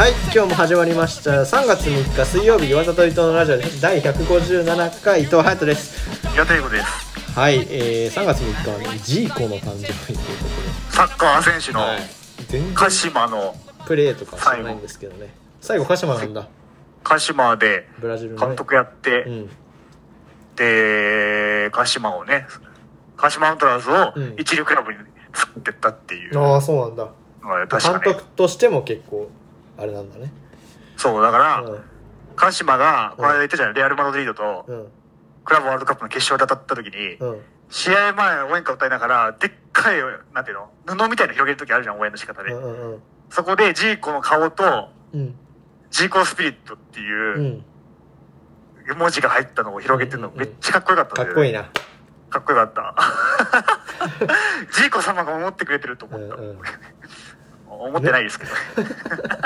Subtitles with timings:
[0.00, 1.42] はい今日も始まりました。
[1.42, 3.82] 3月3日水曜日岩田と伊藤のラジオです。
[3.82, 6.10] 第157回伊藤隼人です。
[6.34, 7.38] 予定後です。
[7.38, 10.24] はい、えー、3月3日はジーコの誕生日というこ
[10.88, 12.00] サッカー選手のとで、はい、
[12.48, 15.34] 全然鹿島のプレーとか知らないんですけどね。
[15.60, 16.48] 最後鹿島なんだ。
[17.04, 19.50] 鹿島でブラジルの、ね、監督やって、うん。
[20.56, 22.46] で鹿島をね
[23.18, 24.34] 鹿島アントラーズをうん。
[24.38, 24.98] 一流クラブに
[25.34, 26.38] 作ってったっていう。
[26.38, 27.10] ああそうなんだ。
[27.68, 29.28] 確かね監督としても結構
[29.80, 30.32] あれなんだね。
[30.96, 31.80] そうだから、うん。
[32.36, 33.16] 鹿島がうん。
[33.16, 34.86] この間言ったじゃん、レアル・マドリードとうん。
[35.44, 37.40] クラブワールドカップの決勝で当たった時に、うん。
[37.70, 40.00] 試合前応援歌歌いながらでっかい
[40.34, 43.02] なんていうの布みたいなの広げる時あるじゃん応援の仕方で、うんうんうん。
[43.30, 45.34] そこでジーコの顔とうん。
[45.90, 47.64] ジーコスピリットっていううん。
[48.96, 51.70] 文字が入ったのを広げてるのめっちゃかっこよかったかっこいいな。
[52.28, 52.94] かっこよかった。
[54.72, 56.34] ジーコ様が思ってくれてると思った。
[56.36, 56.58] うんうん。
[57.68, 58.52] 思ってないですけど。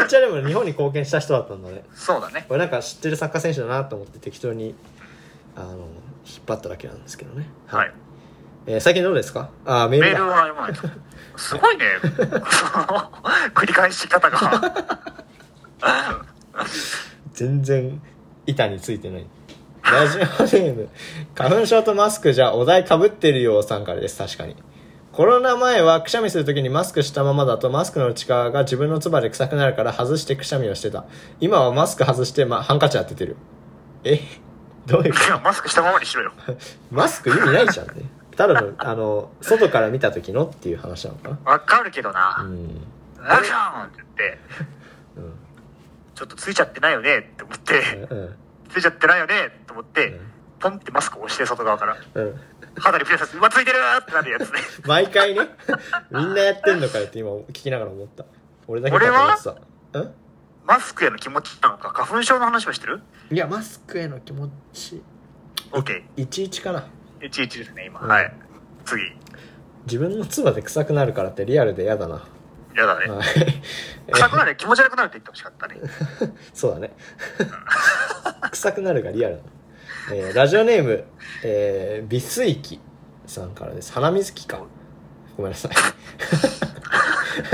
[0.00, 2.44] っちゃでも日本に貢献した人だったんだねそうだね。
[2.48, 4.74] これなんか知ってるサッカー選手だなと思って適当に
[5.56, 7.92] あの引っ張っただけなんですけどねはい。
[8.66, 9.50] えー最近どうですか？
[9.64, 10.88] あーメーメールは読まないと。
[11.36, 11.84] すごいね。
[12.02, 13.10] そ の
[13.54, 14.94] 繰り返し方が。
[17.32, 18.00] 全然
[18.46, 19.26] 板についてない
[19.82, 20.88] ラジオネーム
[21.34, 24.54] 花粉症とマスクじゃお題かぶってるよさんからです確かに
[25.12, 31.04] コロナ前はくしゃみするときにマスクしたままだとマスクの内側が自分の唾で臭くなるから外してくしゃみをしてた。
[31.38, 33.36] 今はマスク外して、ま、ハンカチ当ててる。
[34.04, 34.20] え？
[34.86, 36.32] どういうこいやマスクしたままにしろよ。
[36.46, 36.56] と
[36.90, 38.04] マスク意味ないじゃんね。
[38.36, 41.50] ただのあの外から見た時のっていう話なのかな？
[41.52, 42.42] わかるけどうな。
[42.42, 42.80] ん。
[43.22, 44.38] アクションって言って、
[45.18, 45.32] うん。
[46.14, 48.36] ちょっとついちゃってないよねって思って、うん。
[48.70, 50.20] ついちゃってないよねって思ってうん、
[50.58, 51.96] ポンってマスクを押して外側から。
[52.14, 52.40] うん
[52.78, 54.60] 肌に触れさせて、うわ、ついてるってなるやつね。
[54.86, 55.48] 毎回ね
[56.10, 58.24] みんなやってんのかよって今聞きながら思った
[58.66, 59.44] 俺だけかと思って
[59.92, 60.14] たうん？
[60.64, 63.02] マスクへの気持ちなのか、花粉症の話はしてる？
[63.30, 65.02] いやマスクへの気持ち
[65.72, 66.04] ?OK。
[66.16, 66.86] 11かな
[67.20, 68.00] 11ですね、今。
[68.00, 68.32] うんはい。
[68.84, 69.02] 次。
[69.86, 72.22] 自分の唾で臭くなるからってリアルで嫌だな
[72.74, 73.06] やだね。
[73.10, 73.62] はい
[74.12, 75.76] 臭くなる気持ち悪くなるって言ってほしかったね。
[76.54, 76.94] そうだね
[78.52, 79.48] 臭くなるがリアルだな、
[80.10, 81.04] えーラジオネーム、
[81.44, 82.80] えー、美水器
[83.26, 84.64] さんからです鼻水器か
[85.36, 85.72] ごめんなさい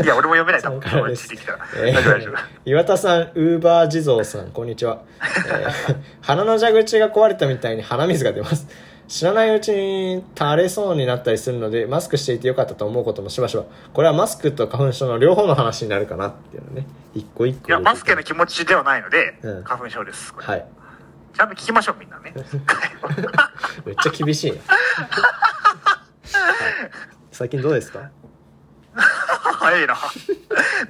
[0.02, 0.80] いや、俺も読めないとさ思う。
[0.80, 1.28] んからです。
[1.76, 1.92] え。
[1.92, 5.02] ー岩田さん、ウーバー地蔵さん、こんにちは。
[5.48, 8.66] えー鼻の蛇口が壊れたみたいに鼻水が出ます。
[9.06, 13.64] 知らないうちに垂れそうになったりするので、マスクしていてよかったと思うこともしばしば。
[13.94, 16.86] これはマスクと花粉症の両方の話になるかなっていうのね。
[17.14, 17.68] 一個一個。
[17.68, 20.34] いや、マスクへの気持ちではないので、うん花粉症です。
[20.36, 20.66] はい。
[21.38, 22.34] ちゃんと聞きましょう、みんなね。
[23.86, 24.58] めっちゃ厳しいね。
[24.66, 24.78] はい
[27.30, 28.10] 最近どうですか？
[29.60, 29.96] 早 いな。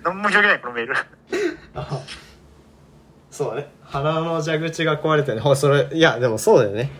[0.03, 0.94] 何も広げない、このメール。
[3.31, 3.70] そうだね。
[3.84, 5.41] 鼻の蛇口が壊れてね。
[5.42, 6.91] ほそれ、いや、でもそうだよね。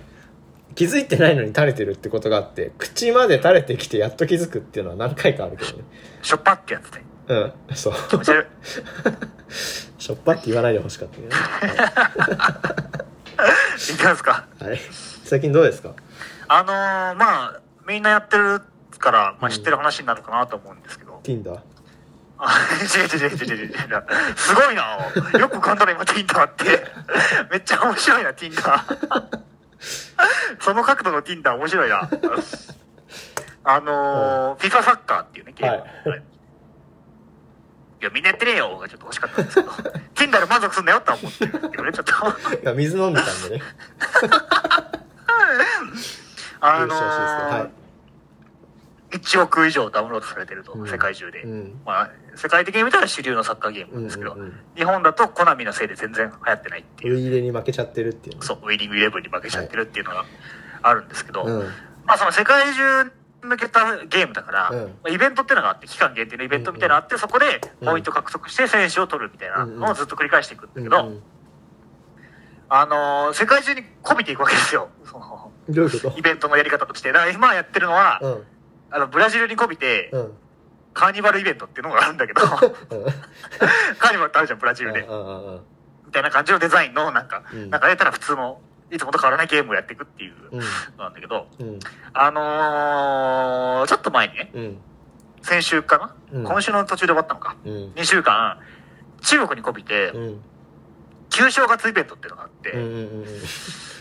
[0.75, 5.84] 気づいてないのに垂れてるってことがあって、口まで垂れてきてやっと気づくっていうのは何回かあるけどね。
[6.20, 7.03] しょっぱってやつで。
[7.28, 7.94] うん、そう。
[9.98, 11.34] しょっぱって言わないでほしかったけどね。
[11.34, 13.18] い
[13.97, 14.44] きますか。
[14.60, 14.71] はい。
[14.71, 14.81] はい
[15.25, 15.93] 最近どうですか？
[16.49, 18.62] あのー、まあ、みんなやってる
[18.99, 21.21] から、まあ知ってる話になるかなと思うんですけど。
[21.22, 21.60] ?Tinder?
[22.38, 22.53] あ、
[22.97, 23.75] 違う違う違う違う違う。
[24.37, 24.82] すごいな。
[25.38, 26.87] よく浮かんだな、今、Tinder って。
[27.50, 28.81] めっちゃ面白いな、Tinder。
[30.60, 32.09] その角度の Tinder 面白いな。
[33.65, 36.10] あのー、FIFA サッカーっていうね、ゲーム。
[36.10, 36.22] はい
[38.00, 39.71] いや、みんなやってねえよがちょっと欲しかったんですけど、
[40.15, 42.12] Tinder で満足すんなよって思ってるんですけどね、ちょっと。
[42.62, 43.62] いや、水飲んでたんでね。
[46.61, 51.43] あのよしよしよしはー、1億以上ダウンロードされてると、うん世界中で。
[51.43, 51.81] うん。
[51.85, 58.43] まあ、世界的に見たら主流のサッカーゲームなんですけど、うんうんうん日本だとコナミのせいで全然流行ってないっていうウイイレに負けちゃってるっていうね。
[58.45, 60.25] そう、ウィニングイレブンに負けちゃってるっていうのが
[60.83, 61.59] あるんですけど、うん。
[62.06, 63.11] まあその世界中に
[63.49, 71.23] 向けたゲームだから、うんまあイベントっていうのがあって、期間限定のイベントみたいなのがあって、そこでポイント獲得して選手を取るみたいなのをずっと繰り返していくんだけど、うん
[72.71, 74.91] あのー世界中にこびていくわけですよ。
[75.05, 75.50] その、
[76.17, 77.12] イベントのやり方として。
[77.12, 78.45] だから今やってるのは、うん。
[78.91, 80.33] あの、ブラジルにこびて、うん。
[80.93, 85.00] カーニバルイベントっていうのがあるんだけど、 カーニバルってあるじゃん、ブラジルで。
[85.00, 85.61] うんうんうん
[86.09, 90.61] みたいな感じのデザインの、なんか、うんなんかやったら普通の、いつもと変わらないゲームをやっていくっていううん。
[90.61, 90.64] の
[90.99, 91.79] なんだけど、うん。
[92.12, 94.79] あのー、ちょっと前にね、うん。
[95.43, 96.44] 先週かな、うん。
[96.44, 97.56] 今週の途中で終わったのか。
[97.64, 97.73] うん。
[97.94, 98.58] 2週間、
[99.23, 100.40] 中国にこびて、うん。
[101.31, 103.25] 旧正月イベントっていうのがあって、うんうん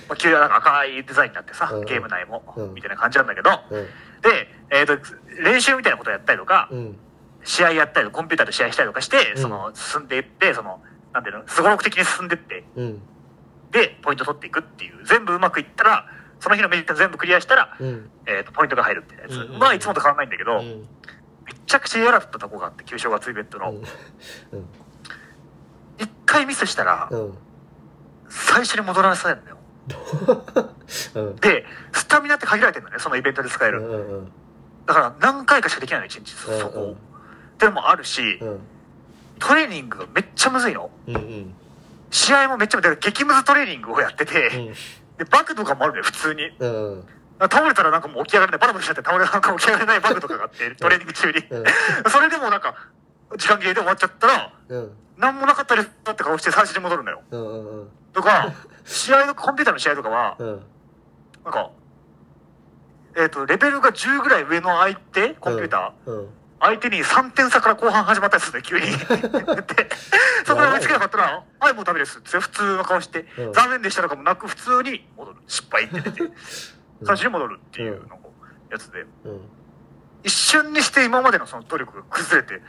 [0.08, 1.86] まあ、旧なんか赤いデザインになってさ、うん。
[1.86, 2.74] ゲーム内も、うん。
[2.74, 3.86] みたいな感じなんだけど、うん。
[4.22, 4.98] で、えっ、と、
[5.44, 6.98] 練習みたいなことやったりとか、うん。
[7.44, 9.42] 試合やったりとか、コンピューターで試合したりとかして、うん。
[9.42, 10.82] その、進んでいって、その、
[11.14, 13.02] なんていうの、すごろく的に進んでって、うん
[13.78, 16.08] で、ポイント取っていくっていう、全部うまくいったら、
[16.40, 19.34] その日のメリット全部クリアしたら、うんえっ、と、ポイントが入るみたいなやつ。
[19.34, 20.88] うんうんまあ、いつもと変わんないんだけど、めうん
[21.68, 23.72] ちゃくちゃ嫌だったとこがあって、旧正月イベントの。
[23.72, 23.84] うん
[26.00, 27.38] 一回ミスしたら、うん
[28.30, 29.58] 最初に戻らされるんだよ。
[31.16, 33.80] うんで、スタミナって限られてるのね、そのイベントで使える。
[33.80, 34.32] うんうん
[34.86, 36.92] だから何回かしかできないの、一日、そこを。
[36.94, 36.96] っ
[37.58, 38.60] てのもあるし、うん
[39.40, 40.90] トレーニングがめっちゃむずいの。
[41.08, 41.54] うんうん
[42.10, 42.82] 試合もめっちゃ。
[42.82, 44.74] 激ムズトレーニングをやってて、うん。
[45.18, 46.50] で、バグとかもあるのよ、普通に。
[46.60, 47.04] うん。
[47.40, 51.38] 倒れたらなんかもう起き上がれない、バタバタしちゃって倒れなんか起き上がれないバグとかがあって、トレーニング中に。
[51.38, 51.64] うん。
[52.10, 52.76] それでもなんか、
[53.38, 54.92] 時間切れで終わっちゃったら、うん。
[55.18, 57.90] なんもなかったですって顔して最初に戻るんうんうん。
[58.14, 58.54] とか、
[58.86, 60.66] 試合の、コンピューターの試合とかは、うん。
[61.44, 61.70] なんか、
[63.16, 68.86] えっ、と、レベルが10ぐらい上の相手、コンピューター、うん相手に3点差から後半始まったりするの、急に。
[68.98, 68.98] で、
[70.46, 75.38] そこで追いつけなかったら、はい、もうダメですって普通の顔して、うん残念でしたとかもなく、普通に戻る。
[75.48, 76.22] 失敗って出て、
[77.04, 78.16] 最初に戻るっていうのが
[78.72, 79.42] やつで、うん。
[80.24, 82.62] 一瞬にして今までのその努力が崩れて、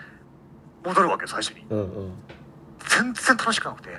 [0.84, 1.66] 戻るわけよ、最初に。
[1.70, 2.12] うんうん。
[2.80, 3.98] 全然楽しくなくて。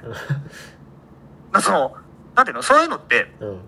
[1.51, 1.97] なその、
[2.35, 2.62] なんていうの？
[2.62, 3.62] そういうのって、うん。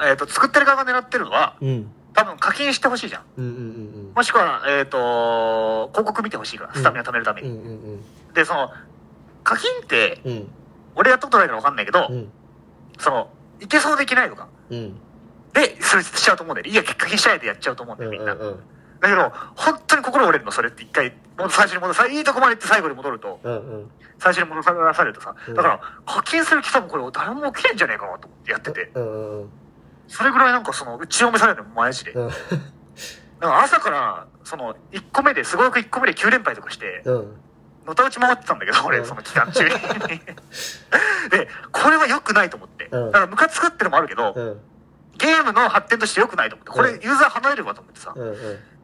[0.00, 3.22] えっ、と、作ってる側が狙ってるのは、うん多分課金してほしいじゃん。
[3.36, 7.94] うんうんもしくは、えっ、と、広告見てほしいから、スタミナ貯めるためうんうに。
[7.94, 8.02] ん。
[8.34, 8.72] で、その、
[9.44, 10.48] 課金って、うん。
[10.96, 12.28] 俺やったことないからわかんないけど、うん。
[12.98, 13.30] その、
[13.60, 14.48] いけそうでいけないとか。
[14.70, 14.94] うん。
[15.52, 16.66] で、それしちゃうと思うんだよ。
[16.66, 16.72] ね。
[16.72, 18.32] いや、課金しちゃえでやっちゃうと思うんだよ、みんな。
[18.32, 18.60] うん。
[19.00, 23.90] だけど、本当に心折れるの、それって一回、もう最初に戻さ、いいとこまで行って最後に戻ると、うんうん。
[24.18, 25.36] 最初に戻さされるとさ。
[25.46, 29.50] うん、だから、課金する気多分これ誰も起きれんじゃねえかなと思ってやってて、うんうん
[30.08, 32.12] それぐらいなんかその、打ち読めされるの、マジで。
[32.12, 32.30] うん
[33.40, 37.36] だから朝から、その、1個目で、すごく1個目で9連敗とかして、うん
[37.86, 39.70] のたうち回ってたんだけど、俺、うんその期間中に。
[41.30, 42.88] で、これは良くないと思って。
[42.90, 44.60] うんだから、ムカつくってのもあるけど、うん
[45.18, 48.14] ゲームの発展として良くないと思って、これ、うんユーザー離れるわと思ってさ。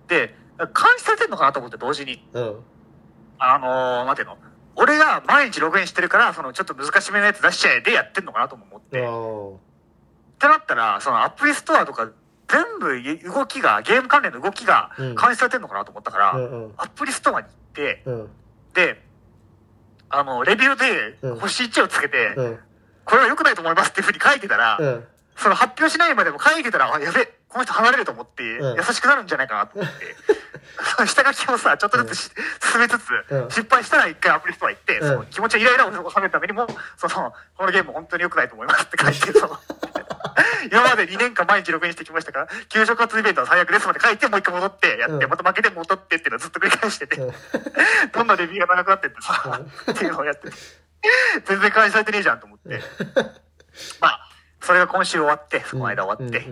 [0.08, 2.28] で、監視されてんのかなと思って、同時に。
[2.32, 2.64] うん
[3.38, 4.38] あのー、なんていうの？
[4.76, 9.00] 俺が毎日ログインしてるから、その、ちょっと難しめのやつ出しちゃえでやってんのかなとも思って。
[10.34, 12.10] ってなったら、そのアプリストアとか、
[12.48, 15.14] 全部動きが、ゲーム関連の動きがうん。
[15.14, 16.74] 監視されてんのかなと思ったから、うんうん。
[16.76, 18.28] アプリストアに行って、うん。
[18.74, 19.00] で、
[20.10, 21.38] あの、レビューでうん。
[21.40, 22.58] 星1をつけて、うん。
[23.04, 25.04] これは良くないと思いますっていうふうに書いてたら、うん。
[25.36, 28.76] その発表しないまでも書いてたら、あ、やべ、この人離れると思って、うん。
[28.76, 30.16] 優しくなるんじゃないかなと思って、
[30.96, 32.30] その下書きをさ、ちょっとずつし、
[32.70, 33.50] 進めつつ、うん。
[33.50, 35.08] 失敗したら一回アプリストア行って、うん。
[35.08, 36.66] その気持ちをイライラを収めるためにも、
[36.96, 39.58] その、このゲーム本当に良くないと思いますって書いて、その、
[40.70, 45.30] 今まで2年間毎日ログインしてきましたから、給食活イベントは最悪ですまで書いて、もう一回戻ってやって、うん。
[45.30, 47.34] また負けて戻ってっていうのをずっと繰り返してて、うん。
[48.12, 50.56] どんどんレビューが長くなってってさ、っていうのをやってて、
[51.44, 52.80] 全然監視されてねえじゃんと思って。
[54.00, 54.28] まあ、
[54.60, 56.46] それが今週終わって、その間終わって。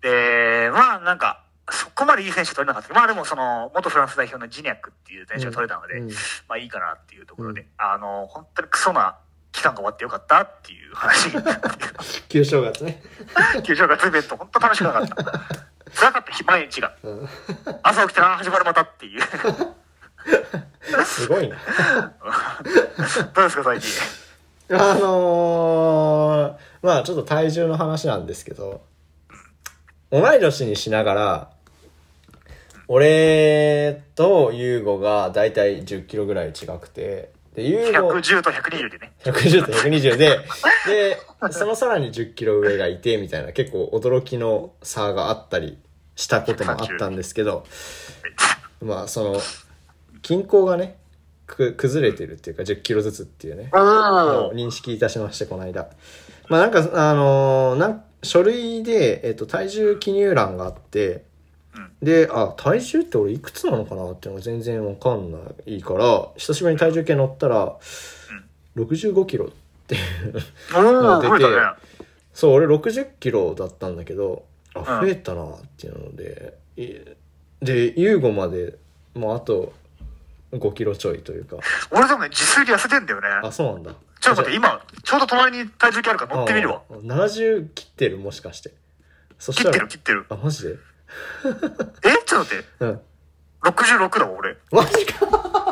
[0.00, 2.88] で、まあなんか、そこまでいい選手取れなかった。
[2.88, 6.00] けど、まあでもその、元フランス代表のジニャックっていう選手が取れたので、
[6.48, 7.68] まあいいかなっていうところで、うん。
[7.76, 9.18] あの、本当にクソな
[9.52, 11.30] 期間が終わってよかったっていう話。
[12.28, 13.02] 旧正月ね
[13.62, 15.14] 球場がイベント、本当楽しくなかった。
[15.94, 16.92] 辛かった日、毎日が。
[17.02, 17.28] うん
[17.82, 19.20] 朝起きたらあ始まるまたっていう。
[21.04, 21.56] すごいな
[23.34, 23.90] どうですか、最近？
[24.72, 28.82] あのー、まあちょっと体重の話なんですけど、
[30.10, 31.50] 同い年にしながら、
[32.86, 39.12] 俺とユーゴがだいたい10キロぐらい違くて、で、ユーゴ、110と120でね。
[39.24, 40.38] 110と120で、
[40.86, 41.18] で、
[41.50, 45.78] そのさらに10キロ上がいて、みたいな結構驚きの差があったり
[46.16, 47.66] したこともあったんですけど、
[48.80, 49.40] まあその、
[50.22, 50.96] 均衡がね、
[51.46, 55.88] く崩れてるっていうか10キロずつっていうね、認識いたしまして、この間。
[56.48, 61.24] まあなんか、あのーなん書類で、えっと、体重記入欄があって、
[62.02, 67.76] で、あ、体重って俺いくつなのかなっていうのが全然わかんないから、久しぶりに体重計乗ったら、
[68.76, 69.48] 65キロっ
[69.86, 70.02] ていう。
[70.74, 71.50] おー、出て。
[72.32, 74.44] そう、俺60キロだったんだけど、
[74.74, 76.86] あ、うん増えたなっていうので、い
[77.60, 78.78] で、ユーゴまで
[79.14, 79.72] もうあと
[80.52, 81.56] 5キロちょいというか
[81.90, 83.28] 俺でもね、自炊で痩せてんだよね。
[83.42, 86.82] あそうなんだちょっと待って、今、ちょうど隣に体重計あるから乗ってみるわ。
[86.90, 88.70] あ70切ってるもしかして
[89.38, 90.26] そしたら切ってる切ってる。
[90.28, 90.76] あマジで？
[92.04, 92.64] えちょっと待って。
[92.80, 93.00] うん
[93.62, 94.56] 66だわ、俺。
[94.72, 95.26] マジか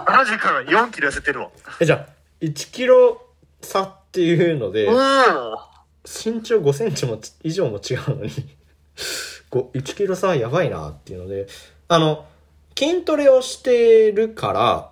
[0.07, 1.50] 70から4キロ痩せてるわ。
[1.80, 3.23] えじゃあ1キロ
[3.62, 5.57] 差っていうのでおー
[6.04, 8.30] 身長5センチもち以上も違うのに
[9.50, 11.47] こう1キロ差はやばいなっていうので
[11.88, 12.26] あの
[12.78, 14.90] 筋トレをしてるから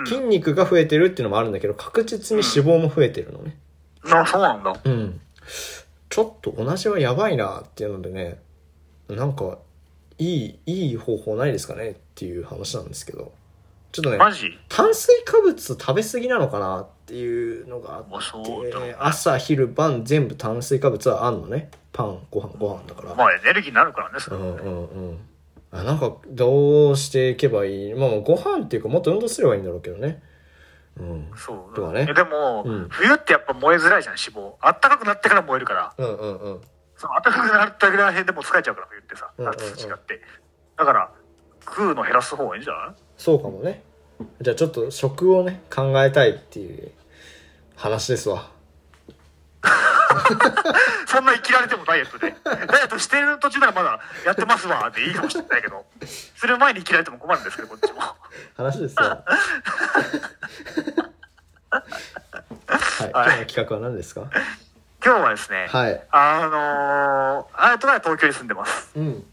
[0.00, 3.56] うん筋肉が増えてるっていうのもあるんだけど確実に脂肪も増えてるのね
[4.04, 4.74] な、そうなんだ。
[4.84, 5.20] うん
[6.08, 8.40] ちょっと同じはやばいなっていうのでね
[9.08, 9.58] なんか
[10.18, 13.32] いいいい方法ないですかねっていう話なんですけど。
[13.90, 14.18] ちょっとね
[14.68, 21.70] 炭水化物食べ過ぎなのかなっていうのがあって朝昼晩全部炭水化物はあんのね。
[21.90, 25.18] パンご飯ご飯だから、まあエネルギーになるからね、それうんうんうん。
[25.70, 27.94] あなんかどうしていけばいい？
[27.94, 30.22] まあご飯っていうかもっと運動すればいいんだろうけどね。
[30.98, 31.30] うん。
[31.34, 32.06] そうとかね。
[32.10, 32.88] えでも、うん。
[32.90, 34.52] 冬ってやっぱ燃えづらいじゃん、脂肪。
[34.60, 35.94] あったかくなってから燃えるから。
[35.96, 36.60] うんうんうん
[36.98, 39.30] その暖かくなったぐらい辺でもう疲れちゃうから、冬ってさ。
[39.38, 40.20] うんうんうん夏と違って。
[40.76, 41.10] だから、
[41.64, 42.94] 食うの減らす方がいいんじゃない？
[43.16, 43.82] そうかもね
[44.40, 46.90] じゃあちょっと食をね考えたいっていう
[47.76, 48.50] 話ですわ
[51.06, 52.34] そんな生きられてもダイエットで。
[52.44, 58.00] ダイエットしてる途中ならまだやってますわっていいかもしれないけど、する前に生きられても困るんですけど、こっちも。
[58.56, 59.02] 話ですよ
[61.70, 61.84] は
[63.04, 64.30] い、今日の企画は何ですか？
[65.08, 66.02] 今日はですね、はい。
[66.10, 68.90] あのー、あやとは東京に住んでます。
[68.94, 69.24] うん。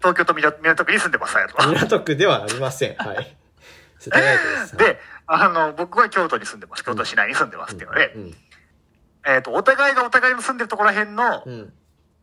[0.00, 1.66] 東京と港港区に住んでます、あやとは。
[1.66, 2.96] 港区ではありません。
[2.96, 3.34] はい。
[3.98, 4.76] 世田谷区です。
[4.76, 6.84] で、あの、僕は京都に住んでます。
[6.84, 8.34] 京都市内に住んでますっていうので、うん
[9.24, 11.72] えっ、と、お互いがお互いの住んでるところら辺の、うん。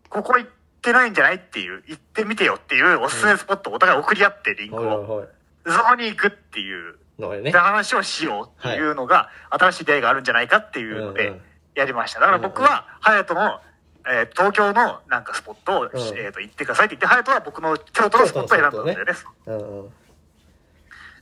[0.09, 0.51] ここ行っ
[0.83, 5.25] てないんじゃないっていう、行ってみてよっていうおすすめスポットをお互い送り合ってリンクを、
[5.65, 7.51] そこに行くっていう、のね。
[7.51, 11.29] 話をしようっていうのが、新しい出会いがあるんじゃないかっていうので。
[11.29, 11.41] うんうん、
[11.75, 12.19] やりました。
[12.19, 13.59] だから僕は、隼人の、
[14.07, 19.13] えー東京のなんかスポットを、んえー、と行ってくださいって言って、隼人は僕の京都のスポットを選んだんだよね。
[19.47, 19.89] うんうん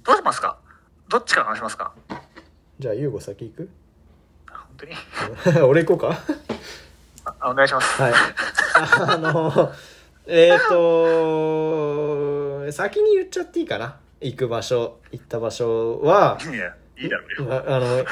[0.04, 0.58] どうしますか？
[1.10, 1.92] どっちから話しますか？
[2.80, 3.70] じゃあ優吾先行く？
[4.50, 4.86] 本当
[5.60, 5.62] に？
[5.68, 6.18] 俺行こうか
[7.42, 8.02] あお願いします。
[8.02, 8.14] はい。
[8.74, 9.74] あの、
[10.28, 13.98] えっ、と、先に言っちゃっていいかな。
[14.22, 17.54] 行く場所、行った場所は、いや、いいだろうよ。
[17.54, 18.06] ああの、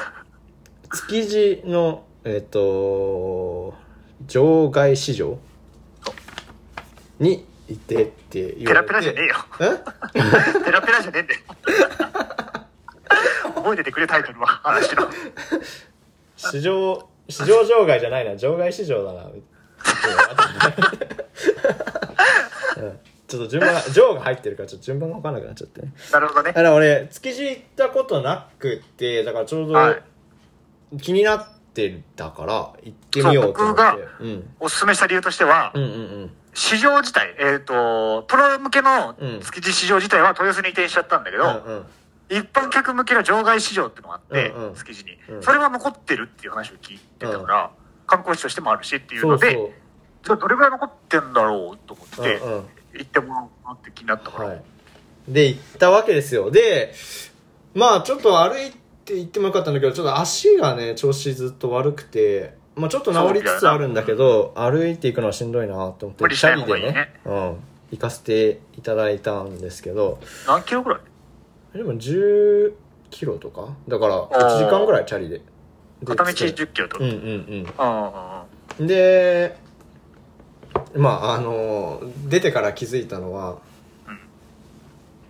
[0.91, 3.75] 築地の、えっ、と、
[4.25, 5.37] 場外市場
[7.19, 8.87] に行ってって言ペラわれて。
[8.87, 9.35] ペラじゃねえよ。
[9.59, 9.65] え？
[10.65, 11.41] ペラペラじゃねえんだよ。
[13.53, 15.07] 覚えててくれタイトルは、話の。
[16.35, 19.25] 市場、市場場外じゃないな、場外市場だな。
[19.25, 19.43] うん
[23.27, 25.91] ちょっと順番が、場が入ってるからちょっと順番が分かんなくなっちゃってね。
[26.11, 26.61] なるほどねだか。
[26.61, 30.01] ら俺、築地行ったことなくって、だからちょうはい
[30.91, 32.53] ど気になってたから
[32.83, 33.81] 行ってみようと思って。
[33.81, 34.49] そう僕うん。
[34.59, 35.93] おすすめした理由としては、うんうんう
[36.25, 36.31] ん。
[36.53, 41.85] 市場自体、えっ、と、プロ向けのうん築地市場自体は豊洲に移転しちゃったんだけど、うんうん。
[42.29, 47.71] 一般客向けの場外市場っていうのがあって、うんうん築地に、うんそれは残ってるっていう話を聞いてたから、
[48.07, 49.69] 観光地としてもあるしっていうそうので、そう。
[50.23, 52.65] じゃあどれぐらい残ってんだろうと思って、うんうん。
[52.93, 54.63] 行ってもらおうかなって気になったから、はい。
[55.27, 56.51] で、行ったわけですよ。
[56.51, 56.93] で、
[57.73, 67.57] まあちょっと歩いて行ってもよかったんだけど、ちょっと足がね、調子ずっと悪くて、まあちょっと治りつつあるんだけど、歩いていくのはしんどいなと思って、無理しない方がいいねチャリでね、うん、
[67.91, 71.77] 行かせていただいたんですけど、何キロぐらい？
[71.77, 72.73] でも10
[73.11, 73.75] キロとか？
[73.87, 75.39] だから1時間ぐらいチャリで。
[75.39, 75.43] で
[76.05, 76.99] 片道着く10キロと？
[76.99, 78.45] うんうんあ
[78.79, 78.87] うん。
[78.87, 79.55] で、
[80.95, 83.59] まああの、出てから気づいたのは、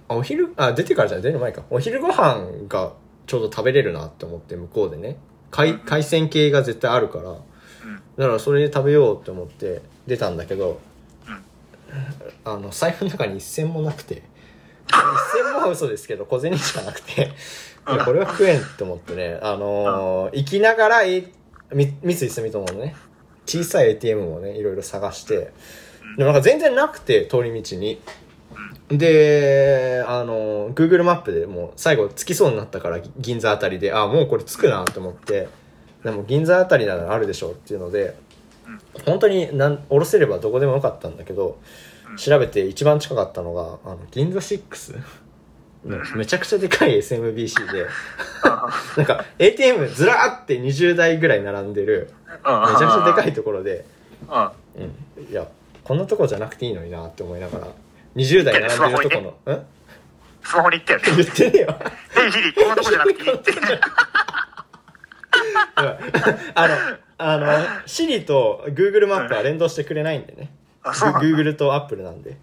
[0.08, 1.64] あお昼、あ、出てからじゃない出る前か。
[1.70, 2.94] お昼ご飯が
[3.28, 5.18] ちょうど食べれるなって思って向こうでね。
[5.52, 7.30] 海海鮮系が絶対あるから。
[7.32, 7.38] うん。
[8.18, 10.80] だからそれで食べようって思って出たんだけど、
[11.28, 11.44] うん。
[12.52, 14.24] あの、財布の中に一銭もなくて、
[14.88, 17.32] 一銭もは嘘ですけど、小銭しかなくて、
[17.86, 21.32] これは食えんって思ってね、あのー行きながら、三
[22.04, 22.96] 井住友のね、
[23.46, 25.52] 小さい ATM をね、いろいろ探して、
[26.18, 28.00] でもなんか全然なくて、通り道に。
[28.90, 35.48] で、あの、Google マップでもう最後着きそうになったから、銀座あたりで、あ、もうこれ着くなと思って、
[36.04, 38.16] でも銀座あたりならあるでしょうっていうので、
[39.06, 41.58] 本当になん降ろせればどこでもよかったんだけど、
[42.18, 45.02] 調べて一番近かったのが、あの、銀座6
[45.86, 47.88] のめちゃくちゃでかい SMBC で、
[48.98, 52.12] なんか ATM ずらーって20台ぐらい並んでる、
[52.44, 52.72] あ。
[52.74, 53.30] めちゃくちゃでかい。
[53.32, 53.86] いところで、
[54.30, 54.84] うん。
[55.18, 55.48] うん、いや
[55.84, 57.68] こんなとこじゃなくていいのになって思いながら
[58.16, 59.66] 20代並んでるとこの、うん？
[60.44, 61.24] スマホに言ったよね。
[61.24, 61.80] 言ってねえよ。
[62.14, 63.52] ヘイシリ、こんなとこじゃなくていいって。
[66.56, 66.76] あの
[67.18, 67.48] あの
[67.86, 70.50] Siri と Google マップは連動してくれないんでね。
[70.84, 72.38] Google と Apple なんで。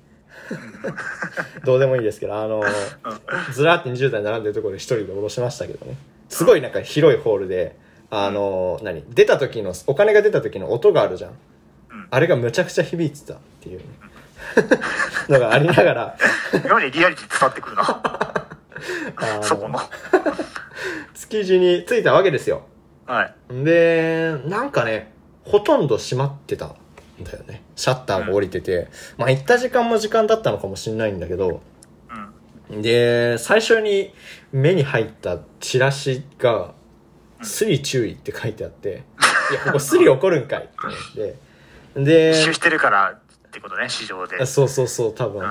[1.65, 2.63] どうでもいいですけどあの
[3.53, 5.97] ずらって20台並んでるところで一人で下ろしましたけどね。
[6.29, 7.77] すごいなんか広いホールで
[8.11, 9.05] あの何？
[9.09, 11.31] 出た時のお金が出た時の音があるじゃん。
[11.31, 11.35] ん。
[12.11, 13.85] あれがむちゃくちゃ響いてたっていうね
[15.29, 16.17] のがありながら。
[16.65, 18.03] 今までリアリティ伝わってくるな。
[19.43, 19.79] そこの。
[21.15, 22.67] 築地に着いたわけですよ。
[23.07, 23.65] はい。
[23.65, 25.13] でなんかね
[25.45, 26.75] ほとんど閉まってたん
[27.25, 27.63] だよね。
[27.77, 31.63] シャッターが降りてて、まあ行った時間も時間だったのかもしれないんだけど。
[32.71, 32.83] うん。
[32.83, 34.15] で最初に
[34.53, 36.73] 目に入ったチラシが
[37.43, 39.05] 「スリ注意」って書いてあって
[39.51, 41.53] 「いやここスリ起こるんかい」って思って。
[41.95, 43.19] 一周でしてるから
[43.53, 44.39] ってことね、市場で。
[44.39, 45.43] うんそうそうそう多分。
[45.43, 45.51] うん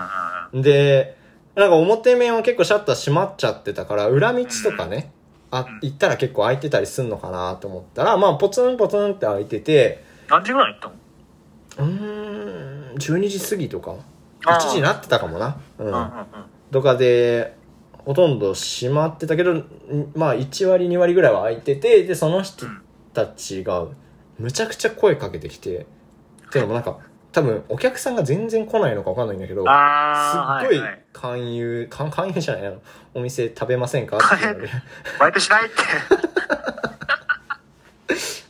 [0.53, 0.61] うん。
[0.63, 1.15] で
[1.53, 5.11] なんか表面は結構シャッター閉まっちゃってたから裏道とかね
[5.51, 10.91] あ行ったら結構開いてたりすんのかなと思ったらまあポツンポツンって開いてて何時ぐらいに行っ
[11.75, 11.89] たの？
[11.89, 13.95] うーん12時過ぎとか。
[14.45, 14.57] あー。
[14.57, 15.57] 1時になってたかもな。
[15.77, 15.87] うん。
[15.87, 16.05] うんうんうん。
[16.71, 17.55] とかで
[18.05, 19.65] ほとんど閉まってたけどん
[20.15, 22.65] まあ1割2割ぐらいは空いててでその人
[23.13, 23.85] たちが
[24.39, 25.85] むちゃくちゃ声かけてきて
[26.47, 26.97] っていうのもなんか
[27.31, 31.01] 多分お客さんが全然来ないのか分かんないんだけどすっごいははい。
[31.13, 32.81] 勧誘勧勧誘じゃないあの
[33.13, 34.69] お店食べませんかっていうので。
[35.19, 35.75] バイトしないって。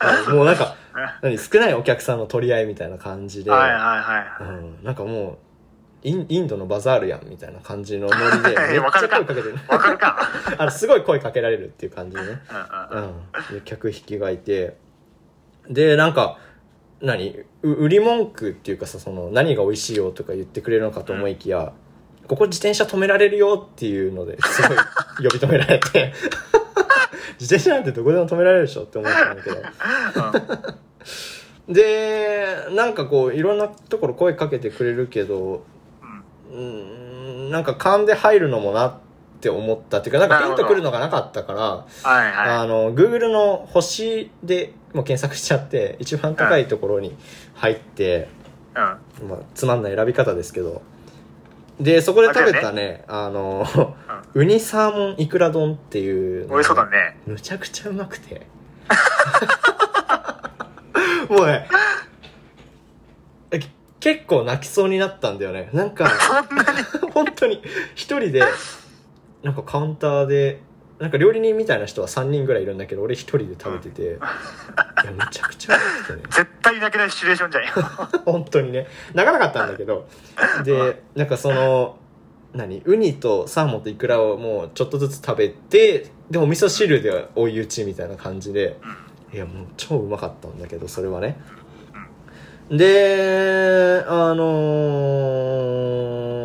[0.31, 0.75] もうなんか
[1.21, 4.53] 何少ないお客さんの取り合いみたいな感じで、はいはいはい。
[4.53, 5.37] うん、なんかもう
[6.03, 8.15] インインドのバザールやんみたいな感じのノ
[8.49, 9.55] リで めっちゃ声かけてる。
[9.67, 10.17] わかるか。
[10.57, 12.41] あのすごい声かけられるっていう感じでね、
[12.91, 13.01] うん
[13.53, 14.75] うん客引きがいて。
[15.69, 16.39] でなんか
[17.01, 17.35] 何？
[17.63, 21.73] う売り文句っていうかさその何が美味しいよとか言ってくれるのかと思いきや、
[22.27, 26.13] ここ自転車止められるよっていうのですごい呼び止められて
[27.39, 29.57] 自転車なんてどこでも止められるでしょって思ったんだけど。
[31.67, 35.63] でなんかこういろんなところ声かけてくれるけど
[36.51, 38.93] うーんなんか勘で入るのもなっ
[39.41, 47.15] て思ったっていうかなんかピンとくるのがなかったからはいはあの Google の星でもう検索しちゃって一番高いところに
[47.55, 48.27] 入って、
[48.75, 48.79] い。
[49.21, 49.29] うん。
[49.29, 50.81] まあ、つまんない選び方ですけど
[51.79, 53.65] でそこで食べたねあの、
[54.33, 57.17] ウニサーモンイクラ丼っていう美味しそうだね。
[57.25, 58.47] むちゃくちゃうまくて
[61.29, 61.67] もうね
[63.51, 63.59] え
[63.99, 66.07] 結構泣きそうになったんだよねなんか。
[67.13, 67.61] 本当に
[67.95, 68.43] 一人で
[69.43, 70.59] なんかカウンターで
[71.01, 76.21] なんか料理人みたいな人は3人ぐらいいるんだけど俺一人で食べてていやめちゃくちゃうまくてね。
[76.29, 77.63] 絶対泣けないシチュエーションじゃん。
[77.65, 77.71] よ。
[78.25, 78.87] 本当にね。
[79.13, 80.07] 泣かなかったんだけど。
[80.63, 81.97] でなんかその
[82.53, 82.81] 何？
[82.85, 88.77] ウニとサーモンとイクラをもうちょっとずつ食べてでお味噌汁で追い打ちみたいな感じで。
[89.33, 91.37] いやもう超うまかったんだけどそれはね。
[92.69, 94.43] であの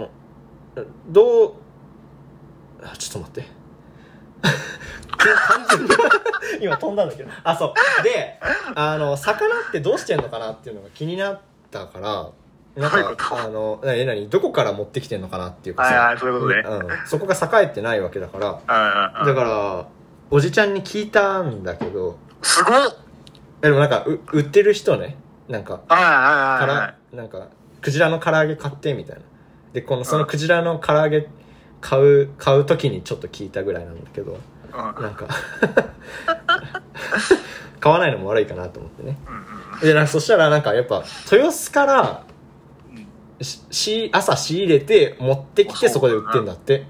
[0.04, 0.08] ー
[1.08, 1.52] どう
[2.82, 3.56] あちょっと待って
[5.18, 5.88] 完全に
[6.66, 7.30] 今飛んだんだけど。
[7.44, 8.02] あそう。
[8.02, 8.38] で
[8.74, 12.30] あの魚ってどうしてんのかなっていうのが気になったから
[12.76, 14.28] なんかあの何何？
[14.28, 16.62] どこから持ってきてんのかなっていうかはいはいそういうことね。
[16.66, 18.52] うん、そこが栄えてないわけだから。
[18.52, 19.86] だから
[20.30, 22.18] おじちゃんに聞いたんだけど。
[22.42, 22.74] すごっ。
[23.60, 25.16] でもなんかう売ってる人ね。
[25.48, 27.48] なんかからなんか
[27.80, 29.22] クジラの唐揚げ買ってみたいな。
[29.72, 31.28] でこのそのクジラの唐揚げ
[31.80, 34.38] 買う買う時にちょっと聞いたぐらいなんだけど
[34.76, 35.26] なんか。
[37.80, 39.16] 買わないのも悪いかなと思ってね。
[39.80, 42.22] でなんかそしたらなんかやっぱ豊洲から
[43.40, 46.86] しし朝仕入れて持ってきてそこで売ってんだって。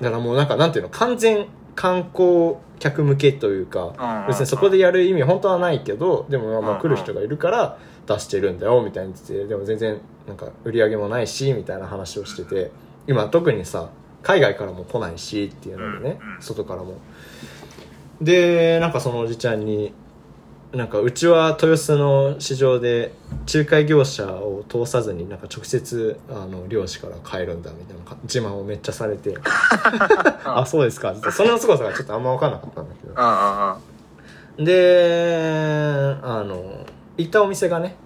[0.00, 3.92] だからもうなんかなんていうの完全観光客向けというか
[4.24, 12.70] うん別にそこでやる意味本当はないけどでもまあ来る人がいるから出してるんだよみたいに言っててでも全然なんか売り上げもないしみたいな話をしてて
[13.06, 13.90] 今特にさ
[14.22, 16.42] 海外からも来ないしっていうのでねうんうん。
[16.42, 16.94] 外からも。
[18.20, 19.94] でなんかそのおじちゃんに
[20.72, 23.12] なんかうちは豊洲の市場で
[23.52, 29.36] 仲介業者を通さずになんか直接あの漁師から買えるんだみたいなか自慢をめっちゃされて。
[30.44, 31.30] あそうですかって。
[31.30, 34.64] その凄さがちょっとあんま分かんなかったんだけど。
[34.64, 37.96] であの行ったお店がね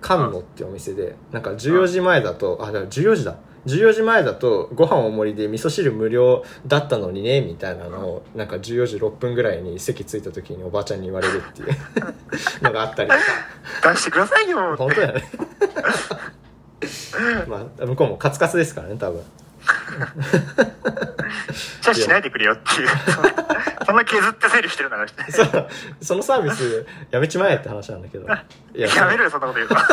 [0.00, 11.68] カンノってお店でなんか14時前だとあだから14時だ14時前だとご飯大盛りで味噌汁無料だったのにねみたいなのをなんか14時6分ぐらいに席着いた時におばあちゃんに言われるっていう
[12.62, 13.92] のがあったりとか。
[13.92, 14.76] 出してくださいよ。
[14.76, 15.24] 本当だよね。
[17.48, 19.22] まあ向こうもカツカツですからね多分。
[21.80, 22.88] じゃあしないでくれよっていう。
[23.86, 25.32] そんな削って整理してるならして。
[25.32, 25.68] そう。
[26.00, 28.26] そのサービスやめちまえって話なんだけど。
[28.26, 28.28] い
[28.80, 29.80] ややめろよ、そんなこと言うから。
[29.82, 29.88] だ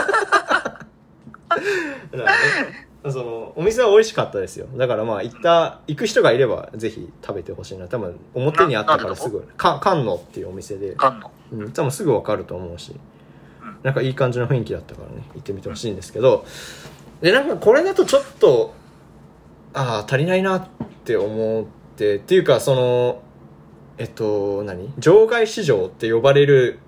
[1.56, 1.66] か
[2.12, 4.68] らねそのお店は美味しかったですよ。
[4.76, 7.88] だからまあ行った行く人がいればぜひ食べてほしいな。
[7.88, 11.32] 多分表にあったからすぐか菅野っていうお店で、かんの？
[11.52, 12.96] うん、多分すぐ分かると思うし。
[13.84, 16.46] なんかいい感じの雰囲気だったからね行ってみてほしいんですけど。
[17.22, 18.76] でなんかこれだとちょっと
[19.74, 20.68] ああ足りないなっ
[21.04, 23.22] て思ってっていうかその
[23.98, 24.94] えっと何？
[25.00, 26.80] 場外市場って呼ばれる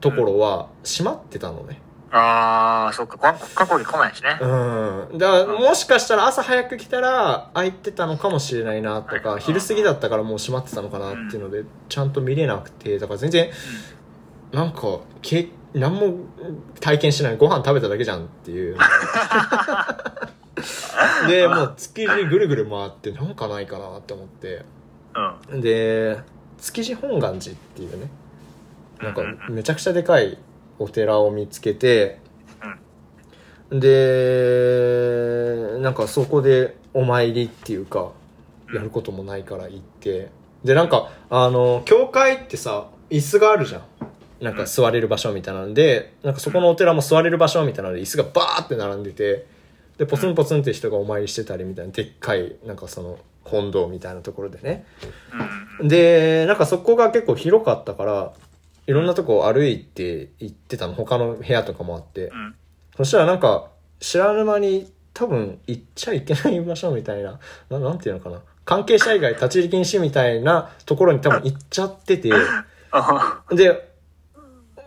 [0.00, 1.80] ところは閉まってたのね
[2.12, 4.38] あー、そっか、観観光客来ないしね。
[4.40, 5.18] うん。
[5.18, 13.50] だからもしかしたら朝早く来たら空いてたのかもしれないなとか昼過ぎだったからもう閉まってたのかなっていうのでちゃんと見れなくてだから全然
[14.52, 16.14] なんかけ何も
[16.80, 17.36] 体験しない。
[17.36, 18.76] ご飯食べただけじゃんっていう。
[21.28, 24.64] でもう築地ぐるぐる回ってなんかないかなって思って。
[25.52, 25.60] うん。
[25.60, 26.18] で
[26.58, 28.10] 築地本願寺っていうね。
[29.00, 30.38] なんかめちゃくちゃでかい
[30.80, 32.18] お寺を見つけて、
[33.70, 33.78] で
[35.80, 38.10] なんかそこでお参りっていうか
[38.74, 40.30] やることもないから行って。
[40.64, 43.82] でなんかあの教会ってさ椅子があるじゃん。
[44.42, 49.46] なんか座れる場所みたいなんでなんかそこのお寺も座れる場所みたいなので椅子がバーって並んでて
[49.98, 54.86] でポツンポツンって人がお参りしてたりみたいなでっかいなんかその本堂みたいなところでね。
[55.82, 58.32] でなんかそこが結構広かったから
[58.86, 60.94] いろんなとこ歩いて行ってたの。
[60.94, 62.54] 他の部屋とかもあって、ん。
[62.96, 67.38] そしたらなんか知らぬ間に多分行っちゃいけない場所みたいな。
[67.68, 68.40] ななんていうのかな。
[68.64, 72.30] 関係者以外立ち入り禁止みたいなところに多分行っちゃってて。
[72.92, 73.88] あで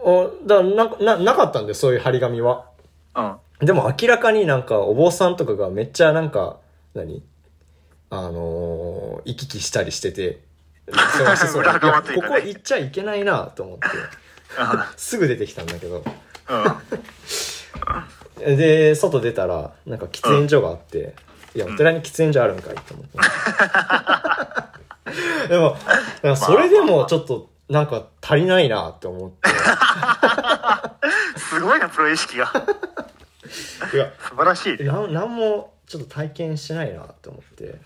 [0.01, 2.65] おだからなななかったんでそういう張り紙は。
[3.15, 3.65] うん。
[3.65, 6.57] でも明らかになんかお坊さんとかがめっちゃなんか、
[6.93, 7.23] 何？
[8.09, 10.43] あのー行き来したりしてて、
[10.91, 11.69] 忙しそうこ
[12.27, 13.87] こ行っちゃいけないなと思って、
[14.97, 16.03] すぐ出てきたんだけど。
[16.49, 16.53] う
[18.49, 18.57] ん。
[18.57, 21.15] で、外出たら、なんか喫煙所があって、
[21.55, 23.17] いや、お寺に喫煙所あるんかいと思って。
[25.49, 25.77] でも、
[26.21, 29.49] なんかそれでもちょっと、なんか足りないなって思って。
[31.37, 32.51] すごいな、プロ意識が。
[33.93, 34.83] いや、素晴らしい。
[34.83, 37.79] なんもちょっと体験してないなって思って、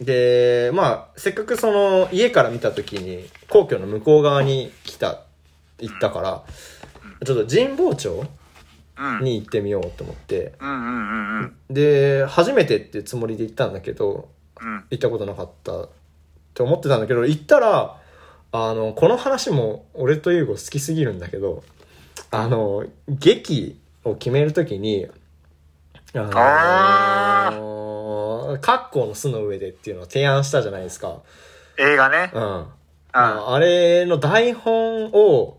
[0.00, 5.22] でまあせっかくその家から見た時に皇居の向こう側に来た
[5.78, 6.44] 行ったから、
[7.24, 8.24] ちょっと神保町
[9.20, 10.52] に行ってみようと思って。
[11.70, 14.28] で初めてってつもりで行ったんだけど
[14.60, 14.84] うん。
[14.90, 15.88] 行ったことなかったっ
[16.54, 18.00] て思ってたんだけど行ったら
[18.52, 21.64] あのこの話も俺と優吾好きすぎるんだけど
[22.30, 25.08] あの劇を決めるときに
[26.14, 31.18] あのあーカッコの巣の上でっていうのを提案したじゃないですか。
[31.78, 32.30] 映画ね。
[32.34, 32.66] うん。
[33.12, 35.58] あれの台本を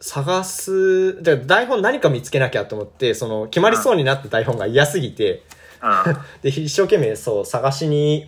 [0.00, 5.42] 探す、で台本何か見つけなきゃと思って、その決まりそうになった台本が嫌すぎて、
[5.82, 6.16] うん。
[6.42, 8.26] で、一生懸命そう探しに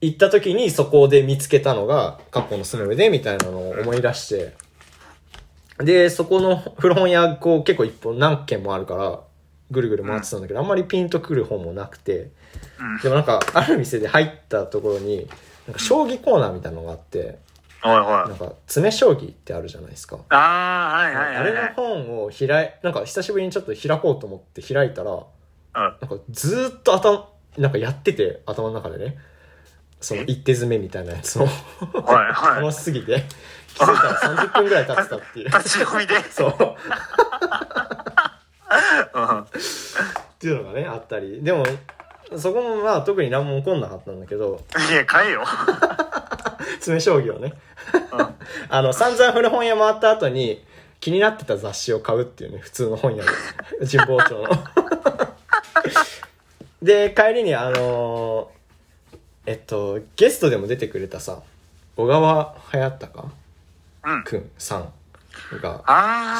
[0.00, 4.54] 行った時にそこで見つけたのが、カッコの巣の上でみたいなのを思い出して、
[5.78, 9.20] で、そこの古本屋、こう結構一本何軒もあるから、
[9.70, 12.30] ぐるぐる回ってたんだけど、あんまりピンとくる本もなくて、
[13.02, 15.28] でもなんか、ある店で入ったところに、
[15.66, 17.38] なんか将棋コーナーみたいなのがあって、
[17.84, 18.36] おいおいなん。
[18.36, 20.18] か、詰将棋ってあるじゃないですか。
[20.28, 20.36] あ
[20.94, 21.74] あ、はいはいあれのはいはい。
[21.74, 25.20] 本を開い、なんか久しぶりにちょっと開こうと思って開いたら、うん。
[25.74, 29.16] なんかずーっと頭、なんかやってて、頭の中でね。
[30.00, 31.52] その一手詰めみたいなやつをはい
[32.32, 33.22] は楽しすぎて、
[33.72, 34.16] 気づいたら
[34.48, 35.46] 30分ぐらい経ってたっていうい。
[35.58, 36.14] 立ち読みで？
[36.28, 36.54] そう。
[39.14, 39.40] うん。
[39.40, 39.44] っ
[40.40, 41.40] ていうのがね、あったり。
[41.42, 41.64] でも、
[42.38, 45.44] そこもまあ特に何も起こんなかったんだけど、いや、買えよ。
[46.80, 47.54] 詰将棋をね。
[48.68, 50.64] あの、散々古本屋回った後に、
[51.00, 53.30] 気になってた雑誌を買うっていうね、普通の本屋で。
[53.86, 54.48] 神保町の。
[56.82, 58.52] で、帰りにあのー
[59.46, 61.40] えっと、ゲストでも出てくれたさ、
[61.96, 63.24] 小川流行ったか？
[64.04, 64.24] うん。
[64.24, 64.92] くんさん
[65.60, 65.82] が、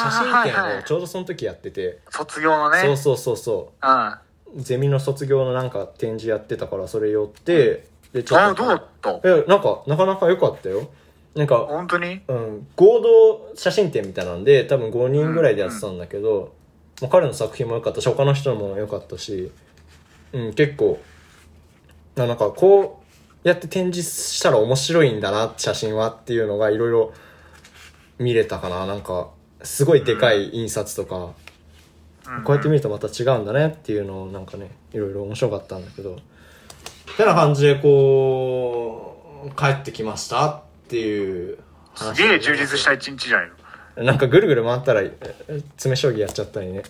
[0.05, 0.11] 写
[0.45, 2.81] 真展をちょうどその時やってて、卒業のね。
[2.81, 3.87] そうそうそうそう。
[3.87, 4.15] うん。
[4.57, 9.21] ゼミの卒業のなんか展示やってたからそれ寄って、でちょああ、っとどうだった？
[9.25, 10.91] えなんかなかなか良かったよ。
[11.35, 16.53] なんか、本当にうん、合同写真展みたいなんで多分5人ぐらいでやってたんだけど、
[17.01, 19.51] まあ彼の作品も良かったし他の人のも良かったし、
[20.33, 21.01] うん、結構
[22.17, 23.03] ななんかこ
[23.45, 24.03] うやって展示
[24.35, 27.13] したら面白いんだな写真はっていうのがいろいろ
[28.19, 28.87] 見れたかな。
[28.87, 29.31] なんか
[29.63, 31.33] すごいでかい印刷とか、
[32.45, 36.19] こうやって見るとまた違うんだねっていうのをなんかねいろいろ面白かったんだけど
[37.17, 41.59] てな感じでこう帰ってきましたっていう
[41.95, 43.51] 話すげえ充実した一日じゃない
[43.97, 44.05] の。
[44.05, 45.13] なんかぐるぐる回ったらえ
[45.77, 46.83] 詰将棋やっちゃったりね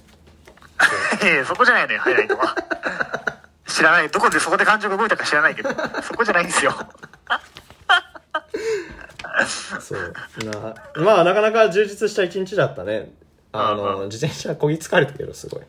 [1.23, 2.55] いやいやそこじゃないのよ、ハイライトは。
[3.67, 4.09] 知らない。
[4.09, 5.71] どこでそこで感情が動いたか知らないけど、
[6.03, 6.73] そこじゃないんですよ。
[9.81, 13.13] そうなまあなかなか充実した一日だったね
[13.53, 15.63] あうんの自転車こぎ疲れたけどすごい。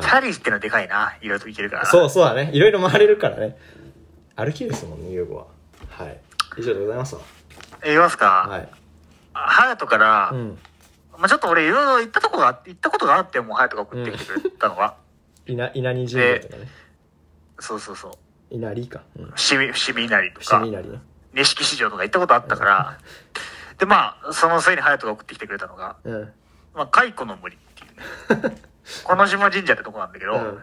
[0.00, 1.16] チャリってのでかいな。
[1.22, 1.82] いろいろといけるから。
[1.82, 1.88] な。
[1.88, 2.50] そうそうだね。
[2.52, 3.56] いろいろ回れるからね。
[4.36, 5.46] 歩きですもんね優吾は。
[5.88, 6.20] はい。
[6.58, 7.20] 以上でございますわ。
[7.82, 8.46] え、言いますか？
[8.48, 8.68] はい。
[9.32, 10.58] ハヤトから、うん。
[11.16, 14.96] まあちょっと俺いろいろ行ったとこが行ったことがあって、もうハヤトが送ってきてくれたのは。
[15.46, 16.68] 稲稲荷神社とかね。
[17.58, 18.12] そうそうそう。
[18.50, 19.02] 稲荷か。
[19.18, 19.30] うん。
[19.34, 21.00] 伏見、稲荷と伏か、見稲荷ね。
[21.34, 22.98] 錦市場とか行ったことあったから、
[23.78, 26.32] で、まあ、そのせいにハヤトが送ってきてくれたのが、うん
[26.74, 28.56] まあ、蚕の森っていうね。
[29.04, 30.58] この島神社ってとこなんだけど、うん。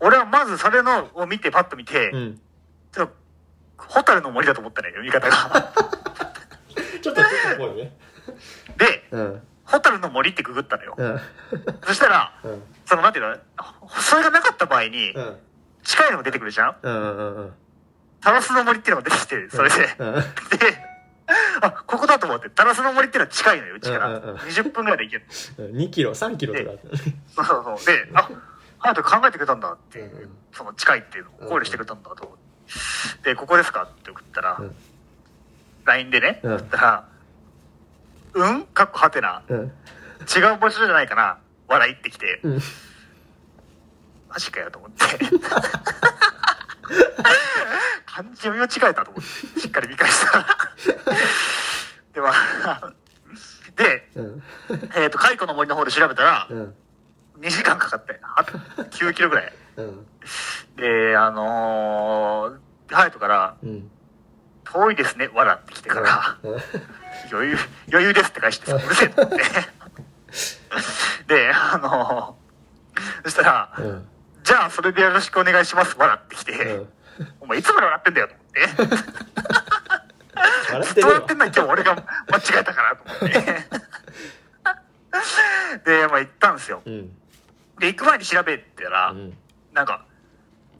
[0.00, 2.40] 俺はまずそれのを見て、パッと見て、うん。
[2.92, 3.12] ちょっと、
[3.76, 5.72] ホタルの森だと思ったね、読み方が。
[7.02, 7.96] ちょっとちょっとぽいね。
[8.76, 9.42] で、うん。
[9.64, 10.94] ホタルの森ってググったのよ。
[10.96, 11.20] うん。
[11.86, 12.62] そしたら、うん。
[12.84, 13.36] その、なんていうの、
[13.88, 15.36] それがなかった場合に、うん。
[15.82, 16.76] 近いのが出てくるじゃん。
[16.82, 17.52] うんうんうん
[18.20, 19.76] タラスの森っていうのが出てきて、それで。
[19.98, 20.14] うん。
[20.14, 20.20] で、
[21.60, 24.08] あ、ここだと思って、タラスの森っていうのは近いのよ、うちから。
[24.08, 25.22] うんうんうん20分ぐらいで行
[25.56, 25.72] ける。
[25.74, 26.70] 2キロ3キロとか
[27.34, 27.86] そうそうそう。
[27.96, 28.28] で、あ、
[28.78, 32.38] ハヤト考えてくれたんだっていう、うんうんその近いっていうのを考慮してくれたんだと思っ
[33.22, 33.30] て。
[33.30, 34.74] で、ここですかって送ったら、うん
[35.84, 37.08] LINE でね、うん送ったら、
[38.34, 38.62] うん？
[38.66, 39.42] かっこはてな。
[39.48, 39.58] うん
[40.34, 42.60] 違う場所じゃないかな笑いってきて、うん
[44.30, 44.96] マジかよと思って。
[48.06, 50.38] 漢字読み間違えたと思って、しっかり見返した。
[50.38, 50.46] ら。
[52.14, 52.92] で、まあ、
[53.76, 54.42] で、うん。
[54.94, 56.74] えっ、と、蚕の森の方で調べたらう、ん。
[57.40, 59.52] 2時間かかって、は9キロぐらい。
[59.76, 60.06] うん。
[60.76, 63.90] で、あのー、ハヤトから、うん。
[64.64, 66.62] 遠いですね、笑ってきてから、うん。
[67.30, 67.58] 余裕、
[67.90, 69.44] 余裕ですって返してさ、うるせえと思って。
[71.28, 74.08] で、あのー、そしたら、うん
[74.46, 76.88] じゃあそれでよろしくお願いします、笑ってきて、うん。
[77.40, 78.60] お前いつまで笑ってんだよと思って。
[80.70, 80.82] 笑ってるよ。
[80.84, 82.04] ずっと笑ってんのに今日俺が間違
[82.60, 83.40] えたからと思って。
[85.84, 86.80] で、まあ行ったんですよ。
[86.86, 87.08] うん。
[87.80, 89.36] で、行く前に調べたら、うん。
[89.72, 90.04] なんか、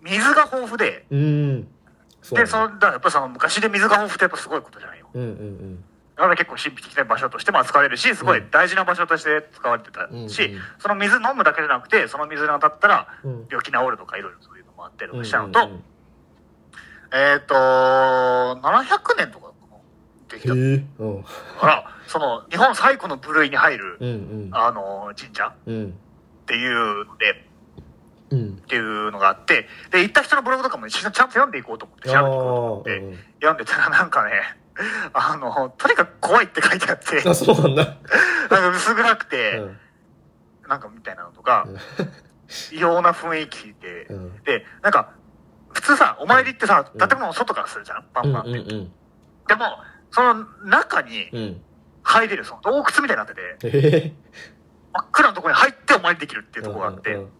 [0.00, 1.62] 水が豊富で、うん。
[1.64, 5.08] で、その、だやっぱその昔で水が豊富ってやっぱすごいことじゃないよ。
[5.12, 10.60] うんうんだから結構神秘的な場所としても扱われるし、すごい大事な場所として使われてたし、うんうん。
[10.78, 13.46] その水飲むだけじゃなくて、その水に当たったらうん。
[13.50, 15.70] 病気治るとかいろいろそういうのもあったりとうんかしたのと、
[17.12, 19.52] えっ、と、700年とか
[20.28, 20.54] できた。
[21.60, 24.12] から、その、日本最古の部類に入る、うんう
[24.48, 24.50] ん。
[24.52, 25.54] あの、神社？
[25.66, 25.88] うん。
[25.88, 27.44] っていうので、
[28.30, 28.48] うん。
[28.48, 34.32] っていうのがあって、で、行った人のブログとかも一緒にちゃんと読んでいこうと思って、調べていこうと思って、あ読んでたらなんかね、
[35.12, 37.84] あの、とにかく怖いって書いてあって、ー あそうなんだ。
[37.84, 37.96] なん
[38.48, 39.78] か薄暗くうて、ん。
[40.68, 41.66] なんかみたいなのとか、
[42.72, 44.42] 異様な雰囲気で、うん。
[44.42, 45.10] で、なんか、
[45.72, 48.32] 普通さ、お参りってさ、建物の外からするじゃん、パうんン。
[48.32, 48.50] パンって。
[48.50, 48.92] うん。
[49.46, 49.78] でも、
[50.10, 51.62] その中にうん。
[52.02, 54.12] 入れる、その洞窟みたいになってて、へえ
[54.92, 57.32] 真っ暗なところに入ってお参りできるっていうところがあって、うん。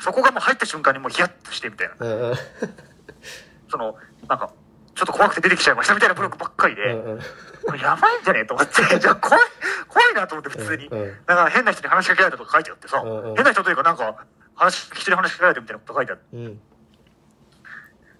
[0.00, 1.94] そこがもう入った瞬間にもうヒヤッとしてみたいな。
[2.00, 2.36] うんうん。
[3.68, 3.96] その、
[4.28, 4.50] なんか、
[4.96, 7.20] ちょっと怖くて出てきちゃいましたみたいなブログばっかりで、うんうん。
[7.66, 9.40] これやばいんじゃねえと思って、じゃあ怖い、
[9.88, 10.86] 怖いなと思って普通に。
[10.86, 11.08] うんうん。
[11.26, 13.34] だから変な人に話しかけられたとか書いてあってさ、うんうん。
[13.36, 16.24] 変な人というかなんか、話、人に話しかけられてみたいなこと書いてあって。
[16.32, 16.60] うん。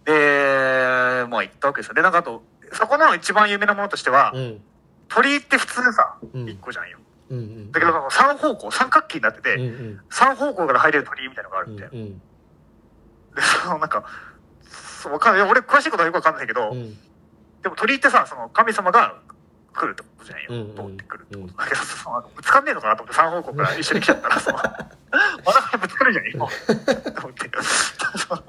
[0.05, 1.95] で、まあ行ったわけですよ。
[1.95, 4.61] で、なんかあと、そこの一番有名なものとしては、うん。
[5.09, 6.49] 鳥居って普通さ、うん。
[6.49, 6.99] 一個じゃんよ。
[7.31, 7.73] うんうん。
[7.73, 10.01] だけど、その三方向、三角形になってて、うんうん。
[10.11, 11.99] 三方向から入れる鳥居みたいなのがあるみたいな。
[11.99, 12.19] うん。
[12.19, 12.21] で、
[13.41, 14.05] そのなんか、
[15.07, 15.49] そうわかんない。
[15.49, 16.99] 俺詳しいことはよくわかんないけど、うん。
[17.63, 19.15] でも鳥居ってさ、その神様が
[19.73, 20.51] 来るってことじゃないよ。
[20.51, 20.75] うんうん。
[20.75, 21.55] 通ってくるってこと。
[21.55, 26.33] だけど、そのぶつかんねえのかなと思って三方向から一緒に来ちゃったら、その、まだぶつかるじゃんよ。
[26.33, 27.51] と思って。
[28.19, 28.45] そう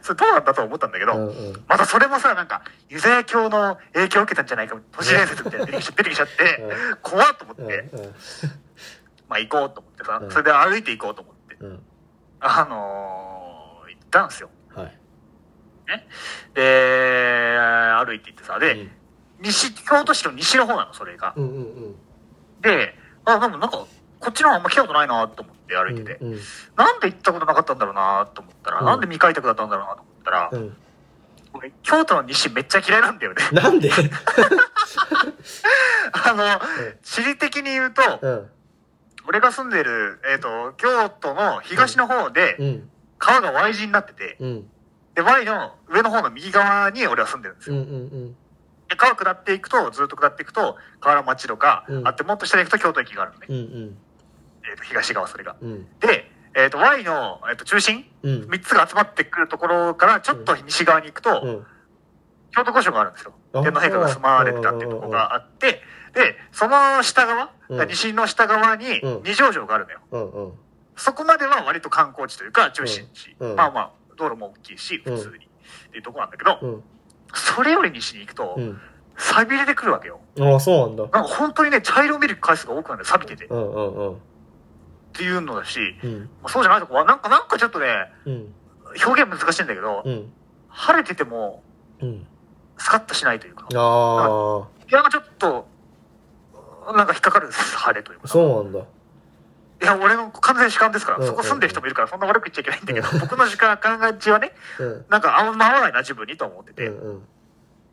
[0.00, 1.64] それどうなんだとは思ったんだけど、うんうん。
[1.68, 6.62] またそれもさ、なんか、ユダヤ教の影響を受けたんじゃないか、都市伝説みたいなの出てきちゃって、
[7.02, 8.14] 怖っと思って、うん
[9.28, 10.30] まあ行こうと思ってさう、ん。
[10.30, 11.82] それで歩いて行こうと思って、うん。
[12.40, 14.48] あのー、行ったんですよ。
[15.90, 16.06] はい
[16.54, 17.56] で、
[18.06, 18.90] 歩いて行ってさ、で、うん。
[19.42, 21.34] 西、京都市の西の方なの、それが。
[21.36, 21.94] うんうん
[22.60, 23.88] で、あ、でもなんか、こ
[24.28, 26.40] っちの方あんま来たことないなと思って歩いてて、うんうん。
[26.76, 28.86] なんで行ったことなかったんだろうなと思ったら、うん。
[28.86, 30.76] なんで未開拓だったんだろうなと思ったら、うん。
[31.54, 33.42] 俺、京都の西めっちゃ嫌いなんだよね。
[33.52, 33.90] なんで？
[36.12, 36.60] あの、
[37.02, 38.50] 地理的に言うと、うん。
[39.26, 42.90] 俺が住んでる、えっ、と、京都の東の方で、うん。
[43.18, 44.70] 川が Y 字になってて、うん
[45.20, 47.76] で、で、Y の上の方の右側に俺は住んでるんですよ。
[47.76, 48.36] うんうん
[48.88, 52.08] で、川下っていくと、ずっと下っていくと、河原町とかうん。
[52.08, 53.46] あって、もっと下に行くと京都駅があるのね。
[53.48, 53.98] うんうん。
[54.68, 55.54] えっ、と、東側それが。
[55.60, 55.86] うん。
[56.00, 58.32] で、えっ、と、Y の、えっと中心うん。
[58.50, 61.66] 3つが集まってくるところからちょっと西側に行くと、うん。
[62.50, 63.32] 京都御所があるんですよ。
[63.52, 67.88] あ天皇陛下が住まわれてたっていうところがあって、で、その下側、うん。
[67.88, 69.22] 西の下側にうん。
[69.22, 70.00] 二条城があるのよ。
[70.10, 70.52] うんうん。
[70.96, 73.36] そこまでは割と観光地というか中心地。
[73.38, 73.50] うん。
[73.50, 73.56] うん。
[73.56, 75.46] まあまあ、道路も大きいし、普通に。
[75.46, 76.82] っていうところなんだけど、うん。
[77.34, 78.78] それより西に行くと、うん。
[79.16, 80.20] 錆びれてくるわけよ。
[80.40, 81.02] ああそうなんだ。
[81.02, 83.44] なんか本当にね、茶色を見る回数が多くなる錆びてて。
[83.46, 84.16] っうんうんうん。
[85.12, 86.18] ていうのだし、うん。
[86.42, 87.86] まあそうじゃないとこは、なんか、なんかちょっとね、
[88.26, 88.54] うん。
[89.06, 90.32] 表現難しいんだけど、うん。
[90.68, 91.62] 晴れてても、
[92.00, 92.26] うん。
[92.78, 94.68] スカッとしないというか、ああ。
[94.90, 95.66] いや、ちょっと、
[96.96, 98.28] なんか引っかかる晴れというか。
[98.28, 98.80] そうなんだ
[99.82, 105.06] いや、俺の完全に主観ですから、うんそこ住んでる人もいるから、そんな悪く言っちゃいけないんだけど、僕の主観感じはね、うん。
[105.08, 106.86] なんかあんま合わないな、自分にと思ってて。
[106.86, 107.22] うんうん。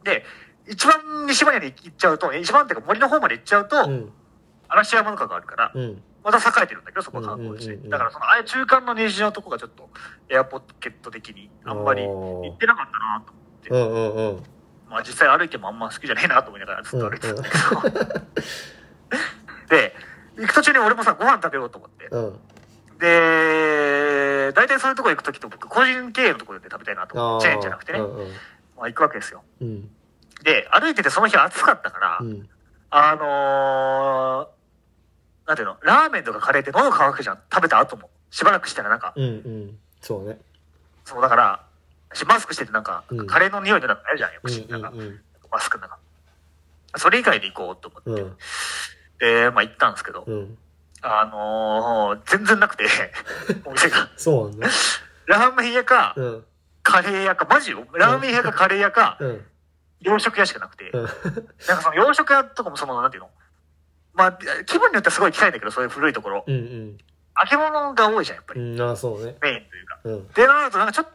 [0.04, 0.26] で、
[0.68, 4.12] 一番西まで行っちゃうと、一番っていうか森の方まで行っちゃうと、うん。
[4.68, 6.02] 嵐山とかがあるから、うん。
[6.24, 9.90] また栄えてるんだけど、そこは観光地だからその、ああいう中間の虹のとこがちょっと、
[10.30, 13.70] エアポケット的にあんまり行ってなかったなと思って。
[13.70, 14.44] うんうんうん。
[14.90, 18.20] まあ実際歩いてもあんま好きじゃねえなと思いながらずっと歩いてたんだけど。
[19.70, 19.96] で、
[20.38, 22.08] 行く途中に俺もさ、ご飯食べようと思って。
[22.12, 22.40] うん
[23.00, 28.00] で、大体そういうとこ行くときと僕、個人経営のところで食べたいなと思って、チェーンじゃなくてね。
[28.00, 28.32] うんうん
[28.78, 29.44] まあ行くわけですよ。
[29.62, 29.90] うん
[30.44, 32.48] で、歩いててその日暑かったから、うん
[32.90, 37.40] あのー、なんていうの、ラーメンとかカレーって喉乾くじゃん。
[37.52, 38.10] 食べた後も。
[38.30, 40.38] しばらくしたらなんか、うんうんそうね
[41.06, 41.64] そうだから、
[42.14, 45.20] しマスクしててなんか、うんカレーの匂いでなんかあるじゃん、よくうんし、なんか、うん
[45.52, 45.98] マスクの中。
[46.98, 48.22] それ以外で行こうと思って。
[48.22, 48.38] うん
[49.20, 50.58] で、まあ行ったんですけど、うん。
[51.02, 52.86] あのー、全然なくて、
[53.66, 54.10] お店が。
[54.18, 54.68] そうなんだ。
[55.28, 56.46] ラーメン屋か、うん。
[56.84, 57.72] カレー屋か、マジ？
[57.72, 57.86] よ。
[57.94, 59.46] ラーメン屋かカレー屋か、うん。
[60.02, 61.04] 洋食屋しかなくて、うん。
[61.04, 63.30] なんかその洋食屋とかもその、なんていうの？
[64.14, 64.32] まあ、
[64.66, 66.44] 気分によってはすごい行きたいんだけど、そういう古いところ。
[66.48, 66.98] うんうん。
[67.40, 68.62] 揚げ物が多いじゃん、やっぱり。
[68.62, 69.36] うんああそうね。
[69.42, 70.00] メインというか。
[70.06, 70.28] うん。
[70.30, 71.06] で、なるとなんかちょっ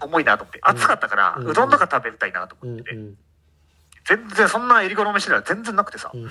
[0.00, 1.48] と重いなと思って、暑かったから、うん。
[1.48, 3.14] うどんとか食べたいなとうんう思ってて、ん
[4.06, 6.26] 全然そんな襟好みしてたら全然なくてさ、うん。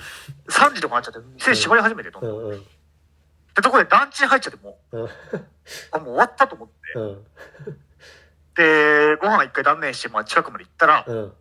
[0.48, 2.52] 3時とかなっちゃって、店縛り始めてどんうどん。
[2.52, 2.66] うん
[3.54, 4.98] てとこで団地に入っちゃってもう。
[4.98, 5.04] ん。
[5.04, 5.10] う、
[5.90, 6.74] あ、もう終わったと思って。
[6.98, 7.24] うん。
[8.54, 11.32] で、ご飯一回断念して、まあ近くまで行ったら、うん。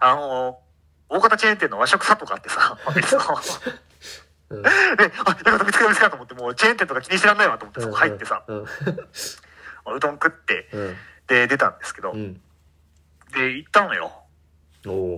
[0.00, 0.60] あの
[1.08, 2.78] 大型チェーン店の和食サとかあってさ、
[4.50, 4.62] うん。
[4.62, 8.62] で、あ、よかった、見つけた見つけたと思って、もうチェーン店とか気にしてらんないわと思って、そこ入ってさ、うん。
[8.62, 8.68] ま
[9.86, 10.96] あうどん食って、うん。
[11.26, 12.40] で、出たんですけど、うん。
[13.32, 14.17] で、行ったのよ。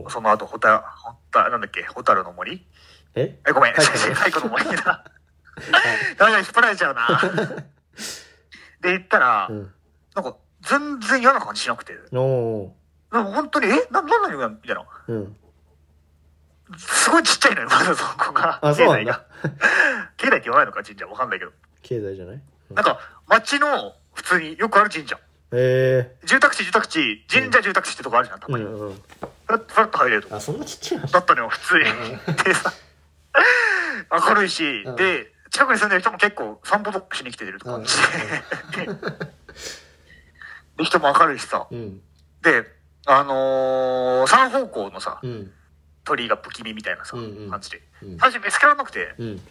[0.08, 2.66] その後、ホタ、ホタ、なんだっけ、ホタルの森？
[3.14, 3.38] え？
[3.46, 4.64] え、ごめん、太鼓の森。
[4.76, 5.04] だ。
[6.16, 7.08] ダメだ、引っ張られちゃうな。
[8.80, 9.74] で、行ったら、うん。
[10.14, 12.76] なんか、全然嫌な感じしなくて、おお
[13.10, 13.86] なんか本当に、え？
[13.90, 14.84] な、なんなのよ、みたいな。
[15.08, 15.36] うん。
[16.76, 18.58] すごいちっちゃいのよ、まずそこが。
[18.62, 19.24] あそうなんだ。
[20.16, 21.06] 境内って言わないのか、神社。
[21.06, 21.52] わかんないけど。
[21.82, 22.40] 経済じゃない？
[22.70, 25.18] なんか、町の、普通によくある神社。
[25.52, 28.64] え住宅地、住宅地、神社住宅地ってとこあるじゃん、たまに。
[28.64, 28.94] んうん
[29.46, 30.36] ふらっふらっと入れるとこ。
[30.36, 31.06] あそんなちっちゃいの？
[31.08, 31.84] だったのよ、普通に。
[32.44, 32.72] でさ、
[34.28, 37.96] 明るいし、うんで、近くに住んでる人も結構散歩とかしに来てると感じ
[38.76, 38.86] で。
[38.86, 38.92] で
[40.78, 41.66] で、人も明るいしさ。
[41.70, 42.00] うん
[42.42, 42.64] で、
[43.06, 45.52] あのー、三方向のさ、うん
[46.02, 47.82] 鳥居が不気味みたいなさ、うんうん感じで。
[48.02, 49.42] うん最初見つけられなくて、うん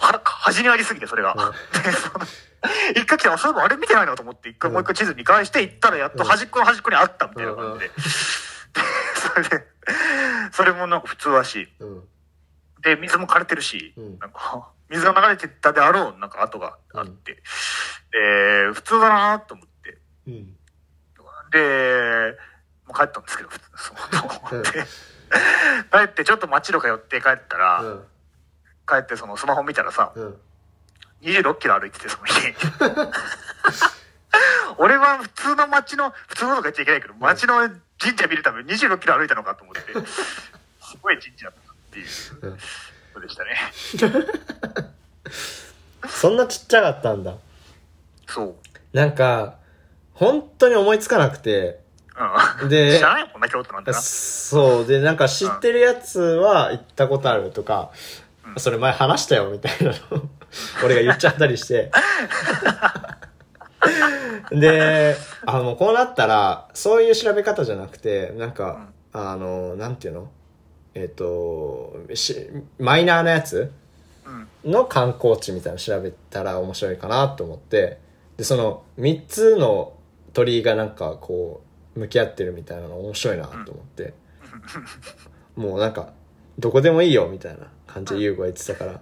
[0.00, 1.34] は、端にありすぎて、それが。
[1.84, 2.26] で、その、
[2.96, 7.88] 一回来て、あ、そういえばあれ見てないなと思って、一回もう一回地図見返して行ったら、やっと端っこの端っこにあったみたいな感じで。
[7.88, 7.94] で、
[9.14, 9.66] それで、
[10.52, 12.08] それもなんか普通だし、うん。
[12.82, 14.18] で、水も枯れてるし、うん。
[14.18, 17.42] なんか、 水が流れてったであろう、なんか跡があって、
[18.10, 20.56] で、普通だなと思って、うん。
[21.50, 22.36] で、
[22.86, 23.94] もう帰ったんですけど、普通そ
[24.52, 24.62] ううん。
[24.62, 24.70] で、
[25.92, 28.06] 帰ってちょっと街とか寄って帰ったら、うん。
[28.86, 30.40] 帰ってそのスマホ見たらさ、うん
[31.22, 32.32] 26キロ歩いてて、その日。
[34.78, 39.80] 俺は普通の街の、普通のとか言っちゃいけないけど、街の神社見るために26キロ歩いたのかと思って、
[40.80, 42.06] すごい神社だったっていう
[42.42, 42.58] うんこ
[43.14, 43.56] とでしたね。
[46.08, 47.34] そんなちっちゃかったんだ
[48.28, 48.56] そう。
[48.96, 49.56] なんか
[50.14, 51.80] 本当に思いつかなくて
[52.62, 52.68] うん。
[52.68, 54.00] で知らないもんな、京都なんてな。
[54.00, 60.28] そうでなんか知ってるやつは行ったことあるとか、うんそれ前話したよみたいなのを
[60.84, 61.90] 俺が言っちゃったりして。
[64.50, 70.30] であもうこうなったらそういう調べ方じゃなくてなんか、あのなんていうの？
[70.94, 73.70] えっ、としマイナーなやつ？
[74.64, 74.72] うん。
[74.72, 77.98] の観光地みたいなの調べたら面白いかなと思って。
[78.38, 79.92] でその3つの
[80.32, 81.62] 鳥居がなんかこ
[81.96, 84.14] う向き合ってるみたいなの面白いなと思って、
[85.56, 86.12] もうなんか
[86.58, 89.00] どこでもいいよみたいな感じで優吾が言ってたから、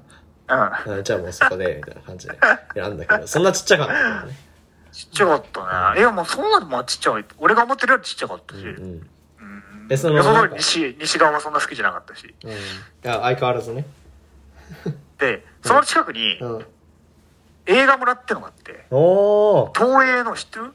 [0.49, 0.99] うん。
[0.99, 2.39] あじゃあもうそこでみたいな感じで。
[2.75, 3.27] 選んだけど。
[3.27, 4.33] そんなちっちゃかったからね。
[4.93, 6.01] ちっちゃかったね。
[6.01, 7.35] いや、もうそうなるとまあちっちゃかった。
[7.39, 8.61] 俺が思ってるよりちっちゃかったし。
[8.61, 9.09] うんうん。
[9.91, 12.35] えその予想なんか通り西、西側はそんな好きじゃなかったし。
[12.45, 12.55] うん、い
[13.03, 13.87] や相変わらずね。
[15.19, 16.67] で、その近くにうん。
[17.69, 18.99] 映画村ってのがあって、お
[19.65, 20.73] お東映の知ってる？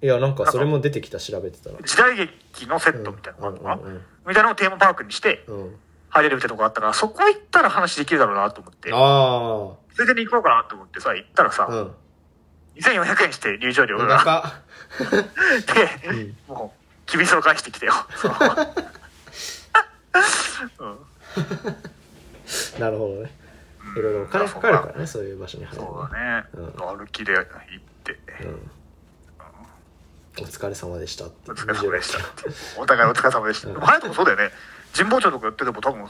[0.00, 1.76] いやなんかそれも出てきた調べてたら。
[1.84, 5.74] 時代劇のセットみたいなのがあるのかな、うんうんみたいなのをテーマパークにしてうんうん
[6.10, 11.94] 入れるみたいなとこがあったから、そこ行ったら話できるだろうなと思って、あついでに行こうかなと思ってさ、行ったらさ、あうん。
[12.76, 14.52] 2400円して入場料が。
[15.66, 16.74] 高 で、も
[17.06, 17.92] う、厳しさを返してきてよ。
[18.16, 18.32] そう。
[20.80, 20.98] うん。
[22.80, 23.30] なるほどね。
[23.96, 26.44] いろいろお金かかるからねそういう場所に入るのそうだね。
[26.54, 26.60] う
[26.94, 26.98] ん。
[26.98, 27.46] 歩きで行っ
[28.04, 28.70] て、うん。
[30.38, 31.50] お疲れ様でしたって。
[31.50, 32.50] お疲れ様でしたって。
[32.78, 33.68] お互いお疲れ様でした。
[33.68, 34.50] でも、隼人もそうだよね。
[34.96, 36.06] 神保町とかやってても多分、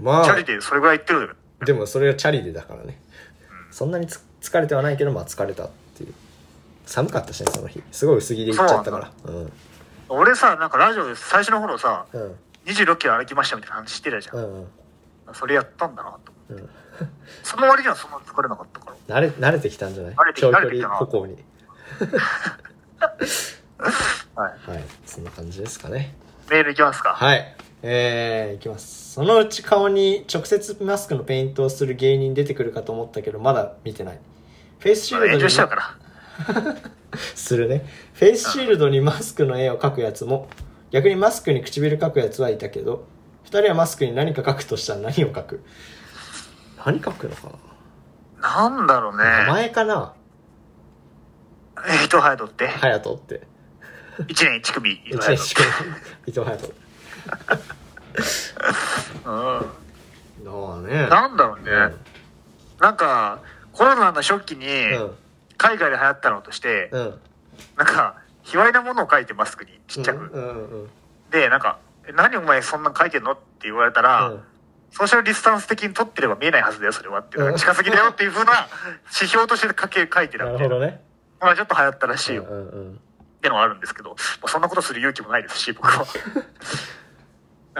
[0.00, 0.24] まあ。
[0.24, 1.26] チャリでそれぐらい行ってるよ。
[1.28, 1.34] ね。
[1.64, 2.98] でもそれがチャリでだからね。
[3.70, 6.14] そんなにつ疲れてはないけどまあ疲れたっていう。
[6.86, 7.82] 寒かったしねその日。
[7.92, 9.10] すごい薄着で行っちゃったから。
[9.24, 9.52] うん
[10.12, 12.36] 俺さ、なんかラジオで最初の頃さ、うん。
[12.66, 14.32] 26キロ歩きましたみたいな話してたじゃ。
[14.34, 14.66] うんんうん。
[15.34, 16.64] それやったんだなと思って。
[16.64, 16.70] うん。
[17.44, 19.16] その割にはそんなに疲れなかったから。
[19.16, 20.14] 慣れ慣れてきたんじゃない？
[20.16, 21.44] 慣れてき長距離歩行に。
[24.34, 24.70] はい。
[24.70, 24.84] はい。
[25.06, 26.12] そんな感じですかね。
[26.50, 27.14] メールいきますか。
[27.14, 29.12] はいえー、いきます。
[29.12, 34.20] そのうち顔に直接マスクのペイントをする芸人出てくるかと思ったけどまだ見てない。
[34.78, 35.96] フェイスシールド炎に上しちゃうから。
[37.34, 37.84] するね。
[38.14, 40.48] フェイスシールドにマスクの絵を描くやつも
[40.90, 43.06] 逆にマスクに唇描くやつはいたけど
[43.44, 45.64] 二人はマスクに何か描くとしたら何を描く？
[46.84, 47.50] 何描くのか
[48.40, 48.68] な？
[48.82, 49.24] んだろうね。
[49.24, 50.14] な名前かな？
[51.88, 52.68] え、伊藤隼人って。
[52.68, 53.42] 隼人って。
[54.28, 54.90] 一年一組。
[54.92, 55.62] 伊一年しか
[56.26, 56.74] 伊藤隼人
[59.24, 60.86] うん。
[60.86, 61.94] ねなんだろうね。
[62.80, 63.40] なんか、
[63.72, 65.14] コロナの初期にうん
[65.56, 66.90] 海外で流行ったのとして、
[67.76, 70.18] なんか、卑猥なものを書いてマスクにちっちゃく。
[70.18, 70.90] うんうんうん
[71.30, 71.78] で、なんか、
[72.08, 74.40] え何お前そんなん書いてんのって言われたら、うん
[74.92, 78.66] ソーシャルディスタンス的に撮ってれば見えないはずだよ、それはって近すぎだよっていう風な
[79.14, 80.80] 指標として書け書いてたなみたいな。
[80.80, 81.00] ね
[81.38, 82.42] まあちょっと流行ったらしいよ。
[82.42, 83.00] うんうんうん
[83.40, 86.04] ってのはあるんですけど、まあ、そんなことする勇気もないですし、僕は。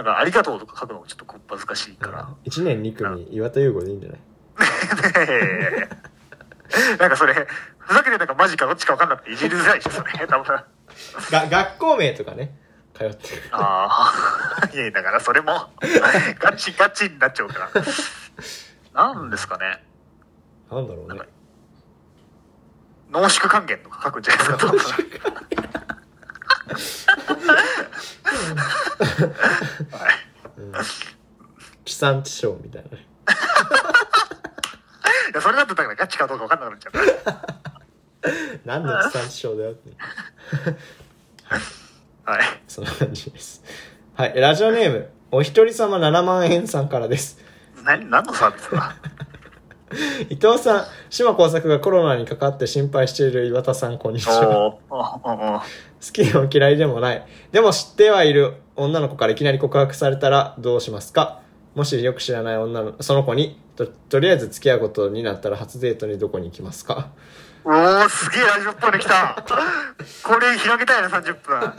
[0.00, 2.26] なんか、ありがとうとか書くのもちょっとこっぱずかしいから。
[2.44, 4.20] 一年二組岩田優吾でいいんじゃない？
[6.98, 7.34] なんかそれ、
[7.78, 10.26] ふざけてたかマジかどっちか分かんなくていじりづらいでしょ、それ。
[10.26, 10.46] 多分。
[11.30, 12.56] が学校名とかね
[12.94, 14.10] 通ってるあ
[14.62, 14.66] あ。
[14.74, 15.70] いや、だからそれも、
[16.38, 17.68] ガチガチになっちゃうか
[18.94, 19.12] ら。
[19.12, 19.84] なんですかね。
[20.70, 21.20] なんだろうね
[23.10, 24.80] 濃縮還元とか書くんじゃないですか、多分。
[30.56, 30.72] うん。
[31.84, 32.90] 地産地消みたいな。
[32.90, 33.06] ね
[35.32, 36.92] いや、それだとだからガチかどうか分かんなくなっちゃう。
[36.92, 37.60] から。
[38.64, 39.90] 何の地産地消だよって。
[42.24, 42.42] はい。
[42.68, 43.62] そんな感じです。
[44.14, 44.40] はい。
[44.40, 47.38] ラジオネームお一人様7万円さんからです。
[47.84, 48.96] 何、何のサービスだ？
[50.30, 54.78] 伊藤さん島耕作がコロナにかかって心配している岩田さんこんにちは。
[54.88, 55.62] 好
[56.12, 57.26] きでも嫌いでもない。
[57.50, 61.40] でも知ってはいる女の子からいきなり告白されたらどうしますか？
[61.74, 67.08] もしよく知らない女のその子にととりあえず付き合うことになったら初デートにどこに行きますか？
[67.64, 69.44] おー、すげえラジオっぽいの来た。
[70.22, 71.72] これ広げたいな、30分。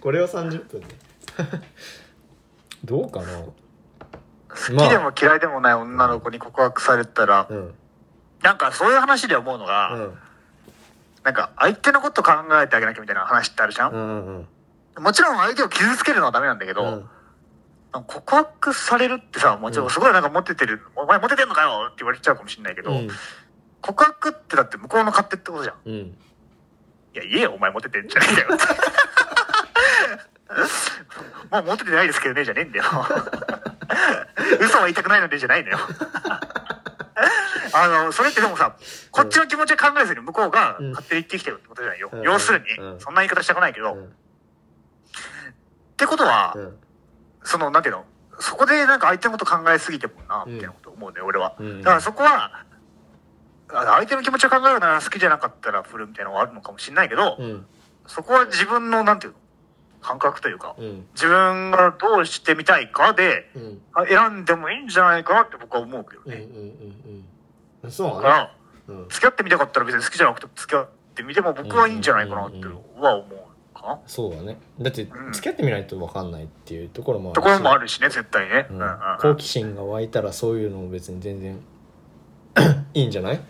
[0.00, 0.86] これを30分で。
[2.84, 3.26] どうかな？
[4.66, 7.74] 好きでも嫌いでもない女の子に告白されたら、うん。
[8.42, 10.18] なんかそういう話で思うのが、うん。
[11.22, 12.32] なんか相手のこと考
[12.62, 14.48] えてあげなきゃみたいな話ってあるじゃん、うんうん
[14.98, 17.08] もちろん相手を傷つけるのはダメなんだけど、うん。
[18.04, 23.08] 告白されるってさ、もちろんすごいなんかモテてる、お前モテてんのかよって言われちゃうかもしれないけど、うん。
[23.80, 25.76] 告白ってだって向こうの勝手ってことじゃん。
[25.86, 25.94] うん。
[25.94, 26.14] い
[27.14, 28.48] や、言えよ、お前モテてんじゃねえんだよ。
[31.50, 32.84] もうモテてないですけどね、じゃねえんだよ。
[34.60, 35.78] 嘘は言いたくないのでじゃないのよ。
[37.74, 38.76] あの、それってでもさ、
[39.10, 40.90] こっちの気持ちを考えずに向こうがうん。
[40.92, 42.08] 勝手に言ってきてるってことじゃないよ。
[42.12, 42.22] うん。
[42.22, 43.00] 要するに、うん。
[43.00, 44.14] そんな言い方したくないけど、っうん。
[45.96, 46.78] てことは、うん。
[47.44, 48.04] その、なんていうの、
[48.40, 51.54] そこでなんか相手のこと考えすぎてもな、みたいなこと思うね、俺は。
[51.58, 51.82] うん。
[51.82, 52.64] だからそこは、
[53.70, 57.66] あ相手の気持ちを考えるなら好きじゃなかったら振るみたいなのがあるのかもしれないけど、うん。
[58.06, 59.38] そこは自分の、なんていうの、
[60.00, 61.06] 感覚というか、うん。
[61.14, 63.80] 自分がどうしてみたいかで、うん。
[63.92, 66.36] あ選んでもいいんじゃないかなって僕は思うけどね。
[66.36, 67.24] うんうんうん
[67.84, 67.90] うん。
[67.90, 68.50] そうだから、ね
[68.88, 69.08] うん。
[69.08, 70.88] 付き合ってみたかったら別に好きじゃなくても付き合っっ
[71.18, 72.64] てみても僕はいいんじゃないかなって
[73.00, 73.24] は思
[73.74, 73.98] うかな。
[74.06, 74.56] そうだね。
[74.80, 75.32] だってうん。
[75.32, 78.66] 付き合ってみないと分かんないっていうところもあるところもあるるしね、絶対ね。
[78.70, 78.98] ううんんうんうん。
[79.20, 81.58] 好奇心が湧いたらそういうのも別に全然
[82.94, 83.36] いいんじゃない？
[83.36, 83.46] 確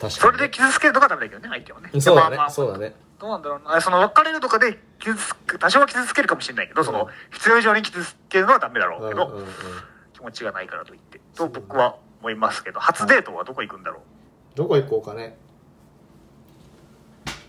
[0.00, 0.10] かに。
[0.12, 1.90] それで傷つけるとかダメだけどね、相手はね。
[2.00, 2.36] そうだね。
[2.36, 3.80] まあまあそうだねどうなんだろうな。
[3.80, 9.48] その別れるとかで傷つく、多少は傷つけるかもしれないけど、その、必要以上に傷つけるのはダメだろうけど、うんうんうん
[10.12, 11.20] 気持ちがないからといって。
[11.36, 14.02] と僕は思いますけど、初デートはどこ行くんだろ
[14.56, 15.36] どこ行こうかね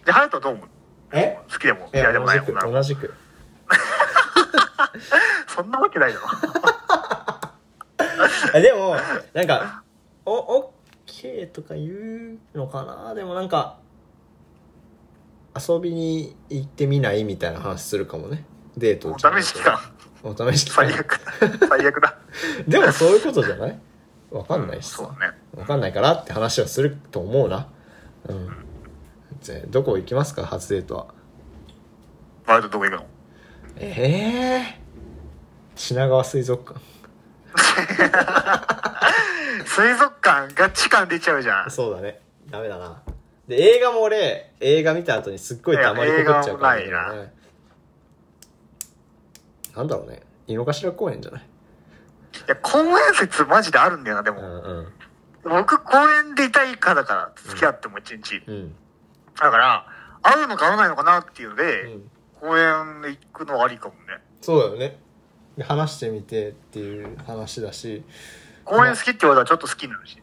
[0.03, 0.05] う。
[0.05, 0.67] で、隼人はどう思う？
[1.11, 1.39] え？
[1.51, 3.13] 好きでもいや嫌いでもない同じく女の子同じく
[5.47, 6.27] そんなわけないだろ。
[8.55, 8.95] あでも
[9.33, 9.83] なんか
[10.25, 10.73] 「おオ
[11.07, 13.13] ッケー」とか言うのかな？
[13.13, 13.77] でもなんか
[15.55, 18.45] 遊びに行ってみないみたいな話するかもね。
[18.77, 19.79] デートお試し期間。
[20.23, 21.19] お試し期間最悪。
[21.69, 22.17] 最悪だ。
[22.67, 23.79] でもそういうことじゃない？
[24.31, 25.37] わかんないしさそうだね。
[25.55, 27.67] わかんないからって話をすると思うな。
[28.27, 28.49] うん。
[29.41, 30.43] じゃあどこ行きますか？
[30.45, 31.05] 初デートは。
[32.47, 33.05] バイトどこ行くの？
[33.77, 34.81] ええ
[35.75, 36.83] 品川水族館。
[39.65, 41.71] 水族館ガチ感出ちゃうじゃん。
[41.71, 42.19] そうだね。
[42.49, 43.02] ダメだな
[43.47, 47.15] で映画も俺映画見た後にすっごい黙りこくっちゃうから、いや映画もな。
[47.15, 47.33] いね、
[49.75, 50.21] なんだろうね。
[50.47, 51.41] 井の頭公園じゃない？
[51.41, 51.45] い
[52.47, 54.39] や、公園説マジであるんだよな、でも。
[54.39, 54.93] うんうん。
[55.43, 58.41] 僕、公園でいたいかだから、付き合っても一日。
[58.47, 58.75] うん。
[59.39, 59.85] だから、
[60.21, 62.09] 会うのか会わないのかなっていうのうで、ん。
[62.39, 64.21] 公園で行くのありかもね。
[64.41, 64.99] そうだよね。
[65.57, 68.03] で話してみてっていう話だし。
[68.65, 70.17] 公園好きって言われたらちょっと好きになるし。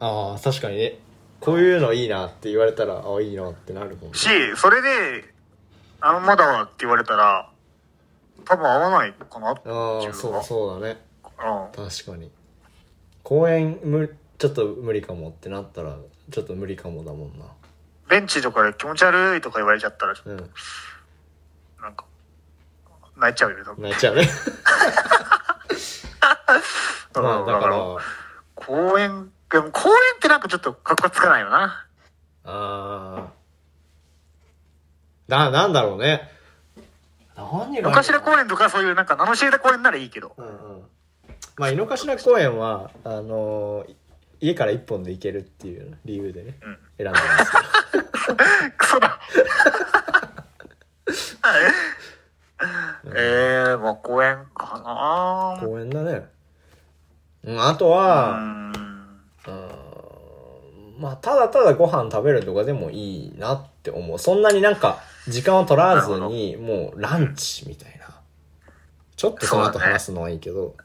[0.00, 0.98] ああ確かにね
[1.40, 4.18] こういうのいいなって言われたらああいいなってなるもんね。
[4.18, 5.24] し、それで、
[6.00, 7.50] あの、まだわって言われたら、
[8.44, 11.00] 多分合わないかなあのあそうはそうだね。
[11.24, 11.86] うん。
[11.86, 12.30] 確かに。
[13.22, 15.96] 公園むちょっと無理かもってなったら
[16.30, 17.44] ちょっと無理かもだもんな。
[18.08, 20.36] ベンチとかで気持ち悪いとか言われちゃったら、うん。
[21.80, 22.04] なんか、
[23.16, 23.82] 泣いちゃうよね、多分。
[23.82, 24.28] 泣いちゃうね。
[27.14, 27.96] まあうんだから
[28.54, 31.86] 公園、でも公園ってなんかちょっとかっこつかないよな。
[32.44, 33.32] ああ
[35.28, 36.30] ななんだろうね
[37.36, 37.90] 何が井の？
[37.94, 40.32] 頭公園とかそういうなんか名の知れた公園ならいいけど。
[40.36, 40.82] うんうん
[41.56, 43.94] まあ井の頭公園はあのー
[44.40, 46.78] 家から一本で行けるっていう理由でねうん。
[46.96, 47.52] 選んでます
[47.90, 48.04] けど
[48.78, 49.18] クソだ。
[53.06, 56.28] えー、まあ公園かな公園だね
[57.44, 58.42] うんあとうはん。
[58.42, 58.57] うん
[60.98, 64.18] まあただただご飯食べるとかでもいいなって思う。
[64.18, 68.20] そんなになんか時間を取らずにもうランチみたいな。
[69.16, 70.76] ちょっとその後話すのはいいけど、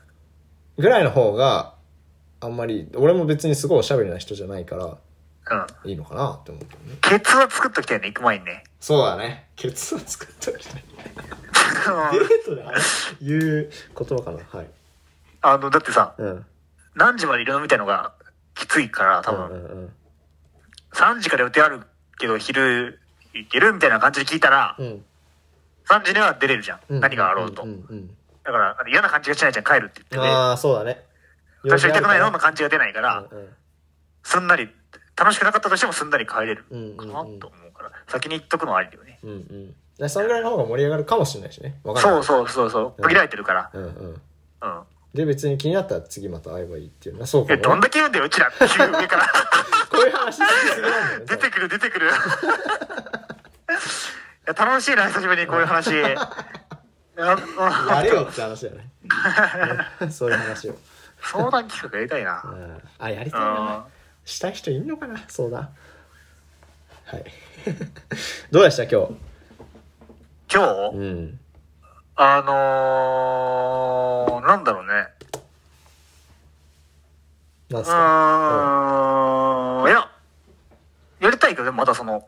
[0.77, 1.75] ぐらいの方が
[2.39, 5.89] あんまり俺も別にすごいおしゃべりな人じゃないからうん。
[5.89, 6.97] いいのかなって思うけどね。
[7.01, 8.63] ケツは作っときたいね、行く前にね。
[8.79, 9.47] そうだね。
[9.55, 12.63] ケツを作っておきたいデートで
[13.21, 14.39] 言う言葉かな。
[14.51, 14.67] はい。
[15.41, 16.45] あの、だってさ、うん。
[16.95, 18.13] 何時までいるのみたいのが
[18.55, 19.93] きついから、多分、うんうん
[20.93, 21.81] 3時から予定ある
[22.17, 22.99] けど昼
[23.33, 25.03] 行けるみたいな感じで聞いたら、うん。
[25.89, 26.79] 3時には出れるじゃん。
[26.89, 26.99] うん。
[26.99, 27.65] 何があろうと。
[27.65, 28.07] んんうん。
[28.43, 30.29] だから、嫌な感じがしないじゃん、帰るって言って。
[30.29, 30.33] ね。
[30.33, 31.03] ああそうだね。
[31.67, 33.47] 最初行きたくないのうんの感じが出ないから、うん
[34.23, 34.47] すん。
[34.47, 34.69] なり、
[35.17, 36.97] 楽しくなかったとしてもすんなり帰れるうんうん。
[36.97, 37.39] かなと思う
[37.73, 39.19] から、先に言っとくのはありだよね。
[39.23, 39.75] うんうん。
[39.97, 41.79] でそんぐらいの方が盛り上がるかもしれないしね。
[41.85, 43.03] そうそうそうそう、うん。
[43.03, 43.69] 区切られてるから。
[43.73, 43.89] うんうん。
[44.61, 44.81] うん。
[45.13, 48.47] で別に気になったら次また会えばいいっていうのはそうかえ、も、どんだけ言うんだよ、うちら。
[48.47, 49.27] っていう上から。
[49.91, 51.25] こういう話好きすぎなんだよね。
[51.27, 52.07] 出てくる、出てくる。
[52.07, 52.09] い
[54.47, 55.91] や楽しいな、久しぶりにこういう話。
[55.91, 56.07] い や
[57.15, 58.89] やれよって話だよね。
[60.09, 60.77] そういう話を、
[61.21, 62.41] 相談企画やりたいな。
[62.43, 63.47] うん、あやりたいうん。
[63.47, 63.85] な
[64.25, 65.19] したい人いんのかな？
[65.27, 65.69] そうだ
[67.05, 67.25] はい。
[68.49, 69.09] どうでした今
[70.51, 70.97] 今日、日？
[70.97, 71.39] うん
[72.15, 74.91] あのー、なんだろうね。
[77.71, 77.95] うなんすか？
[77.97, 80.09] ーん、いや、
[81.21, 82.27] やりたいけど、でもまたその、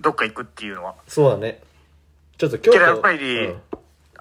[0.00, 0.94] どっか行くっていうのは。
[1.08, 1.60] そうだね。
[2.38, 3.60] ちょっと今日けどやっぱりうん、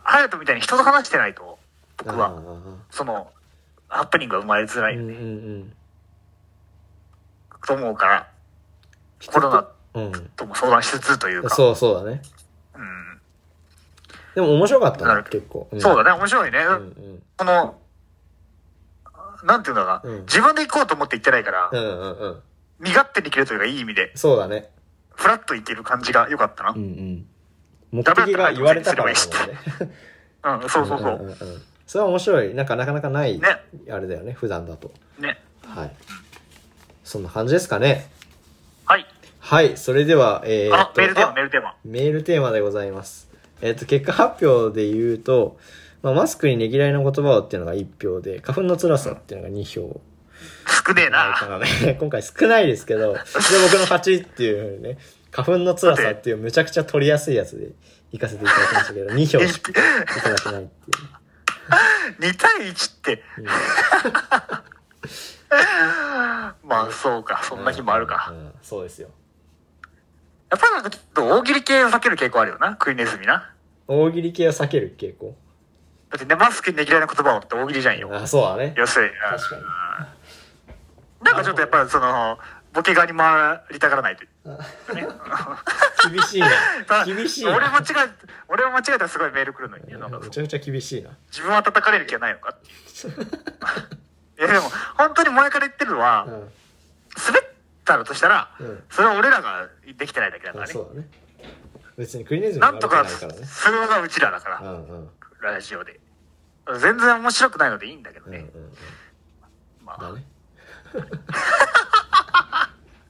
[0.04, 1.60] 隼人みたいに人と話してないと、
[1.98, 2.42] 僕あは、
[2.90, 3.32] その、
[3.88, 4.96] ハプニングが生まれづらい。
[4.96, 5.74] ーうんうん。
[7.68, 8.28] と思うから、
[9.28, 10.06] コロナうん。
[10.06, 12.22] うんとも相談しつつというか、そうそうだね。
[12.38, 12.43] うん
[14.36, 15.24] でも面白かったなる。
[15.24, 15.80] ね結構、ん。
[15.80, 16.60] そうだね、面白いね。
[16.60, 17.24] うんうん。
[17.38, 17.76] この、
[19.44, 20.22] なんていうんだろうな、うん。
[20.22, 22.40] 自分で行こうと思って行ってないから、うんうんうん。
[22.80, 24.70] 身勝手に行けるというか、いい意味で、そうだね。
[25.12, 26.72] フラッと行ける感じが良かったな。
[26.72, 27.26] うんうん。
[27.92, 29.16] 目的が言われたからうん、
[30.70, 31.24] そうそうそう。
[31.24, 31.36] んんん
[31.86, 32.54] それは面白い。
[32.56, 33.48] なんかなかなかない、ね。
[33.92, 34.92] あれだよね普段だと。
[35.20, 35.40] ね。
[35.66, 35.96] はい。
[37.04, 38.10] そんな感じですかね。
[38.86, 39.06] はい。
[39.40, 41.76] はい、それでは、えー、メールテーマ、あメールテーマ。
[41.84, 43.30] メールテーマでございます。
[43.64, 45.58] えっ、と、結果発表で言うと、
[46.02, 50.02] まあ、マスクにねぎらいの言葉をっていうのが1票で、花粉の辛さっていうのが2票。
[50.86, 51.34] 少ねえな
[51.98, 53.20] 今回少ないですけど、で、
[53.64, 54.98] 僕の勝ちっていうね、
[55.32, 57.70] 花粉の辛さっていうむちゃくちゃ取りやすいやつで
[58.12, 62.34] 行かせていただきましたけど、 2票しかいただけないっていう。
[62.34, 63.24] 2対1って。
[66.66, 67.42] まあ、そうか。
[67.44, 68.28] そんな日もあるか。
[68.30, 69.10] うん、そうですよ。
[70.50, 72.72] やっぱなんかちょっと大喜利系を避ける傾向あるよな。
[72.72, 73.53] 食いネズミな。
[73.88, 75.36] 大喜利系を避ける傾向？
[76.10, 78.10] だってね、マスクにねぎらいの言葉をって大喜利じゃんよ。
[78.14, 78.74] あ、そうだね。
[78.78, 79.12] 要するに。
[79.16, 79.64] 確かに。
[81.26, 82.38] なんかちょっとやっぱりその、
[82.74, 84.24] ボケ側に回りたがらないと。
[86.10, 87.06] 厳しいな。
[87.06, 87.56] 厳しいな。
[87.56, 88.12] 俺間違え、
[88.48, 91.12] 俺は間違えたらすごいメール来るのにめちゃくちゃ厳しいな。
[91.30, 93.14] 自分は叩かれる気はないのかっていう。
[94.40, 96.52] いやでも、本当に前から言ってるのは、うん。
[97.26, 97.44] 滑っ
[97.86, 99.68] たのとしたら、うんそれは俺らが
[99.98, 100.72] できてないだけだからね。
[100.72, 101.08] あそうだね。
[101.98, 103.06] 別にクリネズミなんとか。
[103.08, 103.32] する
[103.82, 105.10] のがうちらだかうら、んうん。
[105.42, 106.00] ラジオで。
[106.80, 108.50] 全然面白くないのでいいんだけどうんうんね。
[109.84, 110.26] まあ、だね。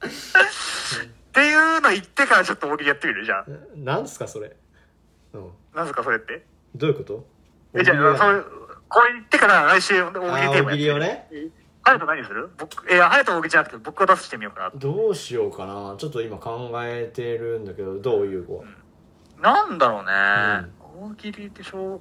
[0.04, 3.24] っていうの言ってからちょっと大喜利やってみる？
[3.24, 3.46] じゃあ。
[3.76, 4.56] なんすかそれ？
[5.32, 5.50] うん。
[5.74, 6.44] なんすかそれって？
[6.74, 7.26] どういうこと？
[7.74, 8.44] え、じゃあ、そういう、
[8.88, 11.28] これ言ってから来週大喜利テーマやって大喜利をね。
[11.84, 12.50] ハヤト何する？
[12.56, 14.70] 僕、いや、ハヤト大喜利じゃなくて僕が出してみようかな。
[14.74, 15.94] どうしようかな。
[15.98, 18.64] ちょっと今考えてるんだけど、どういう子
[19.40, 20.70] なんだろうね。
[20.80, 22.00] 大喜利でしょ？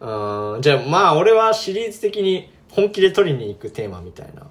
[0.00, 0.62] うん。
[0.62, 4.42] じゃあまあ俺はシリーズ的に本気で取りに行くテーマみたいな。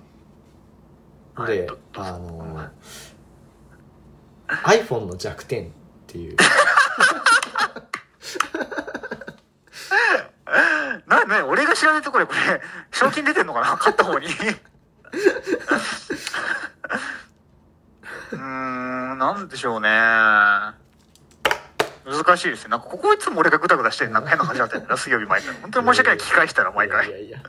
[1.45, 5.72] ではいど、あのー、iPhone の弱点っ
[6.07, 6.38] ていう。
[11.26, 12.61] な、な、俺が知らないところでこれ、
[12.91, 13.72] 賞金出てんのかな？
[13.76, 14.28] 勝った方に。
[18.32, 19.89] うーん、なんでしょうね。
[22.05, 22.70] 難しいですね。
[22.72, 25.53] なんかここいつも俺がグダグダしてなんか変な感じだったよな、水曜日毎回。
[25.61, 27.07] 本当に申し訳ない、聞き返したら毎回。
[27.07, 27.39] いやいやいや。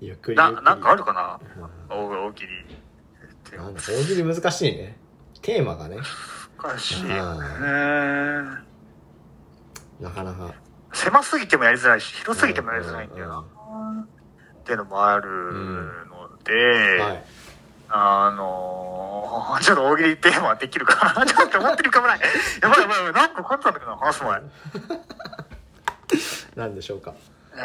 [0.00, 1.38] ゆっくりゆっな、なんかあるかな？
[1.88, 2.82] 大大喜利。
[3.56, 4.98] なんだ大喜利難しいね。
[5.42, 5.98] テーマがね、
[6.60, 7.04] 難しい。
[7.04, 8.66] ううんーん。
[10.00, 10.52] なかなか。
[10.92, 13.40] 狭すぎてもやりづらいし、広すぎてもやりづらいんだよな。
[13.40, 15.28] っていうのもある
[16.08, 17.24] ので、はい。
[17.94, 22.20] あのー、 ちょっと大喜利テーマできるかな ちょっと思ってるかもない。
[22.62, 24.42] やばいやばいやばい、なんか勝ったんだけどな、話す前。
[26.56, 27.12] なんでしょうか。
[27.54, 27.58] え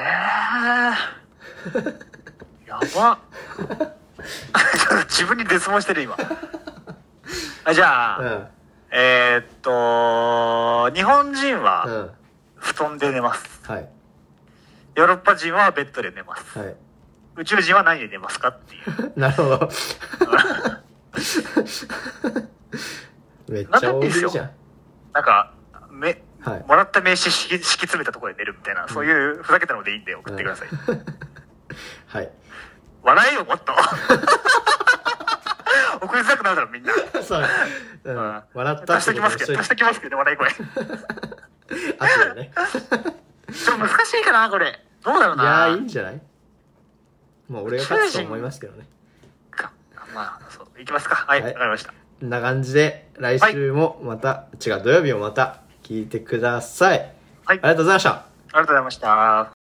[1.70, 2.08] ー。
[2.68, 3.20] やば。
[5.08, 6.18] 自分に絶望してる、今。
[7.64, 8.48] あじゃあ、うん。
[8.92, 12.10] えー、っと、日本人うはん。
[12.58, 13.62] 布団で寝ます。
[13.70, 13.90] はい。
[14.96, 16.58] ヨーロッパ人はベッドで寝ます。
[16.60, 16.76] はい。
[17.38, 19.14] 宇宙人は何で寝ますかっていう。
[19.20, 19.70] なるほど。
[23.48, 24.52] めっちゃ大喜利じゃん。
[25.14, 25.54] なんか、
[25.92, 26.66] め、はい。
[26.68, 30.68] もらった名刺敷き詰めたところで寝るみたいな、そういうふざけたのでいいんで送ってください。
[32.08, 32.32] はい。
[33.04, 33.74] 笑えよ、もっと。
[36.02, 36.92] 送りづらくなるだろ、みんな。
[37.24, 37.44] そう。
[38.04, 38.44] ううんん。
[38.54, 40.50] 笑った足しときますけど、足しときますけどね、笑い声。
[41.68, 42.52] ち あとでね。
[42.58, 44.84] ょっと難しいかな、これ。
[45.04, 45.44] どうだろうな。
[45.44, 46.22] いやー、いいんじゃない？
[47.50, 48.88] まあ、俺が勝つと思いますけどね。
[49.52, 49.72] か
[50.14, 50.82] まあ、そう。
[50.82, 51.16] いきますか。
[51.16, 51.92] はい、わ、はいかりました。
[52.20, 57.00] こんな感じで、来週もまた、違う、土曜日もまた聞いてください。
[57.00, 57.12] はい
[57.46, 58.10] ありがとうございました。
[58.12, 59.57] ありがとうございました。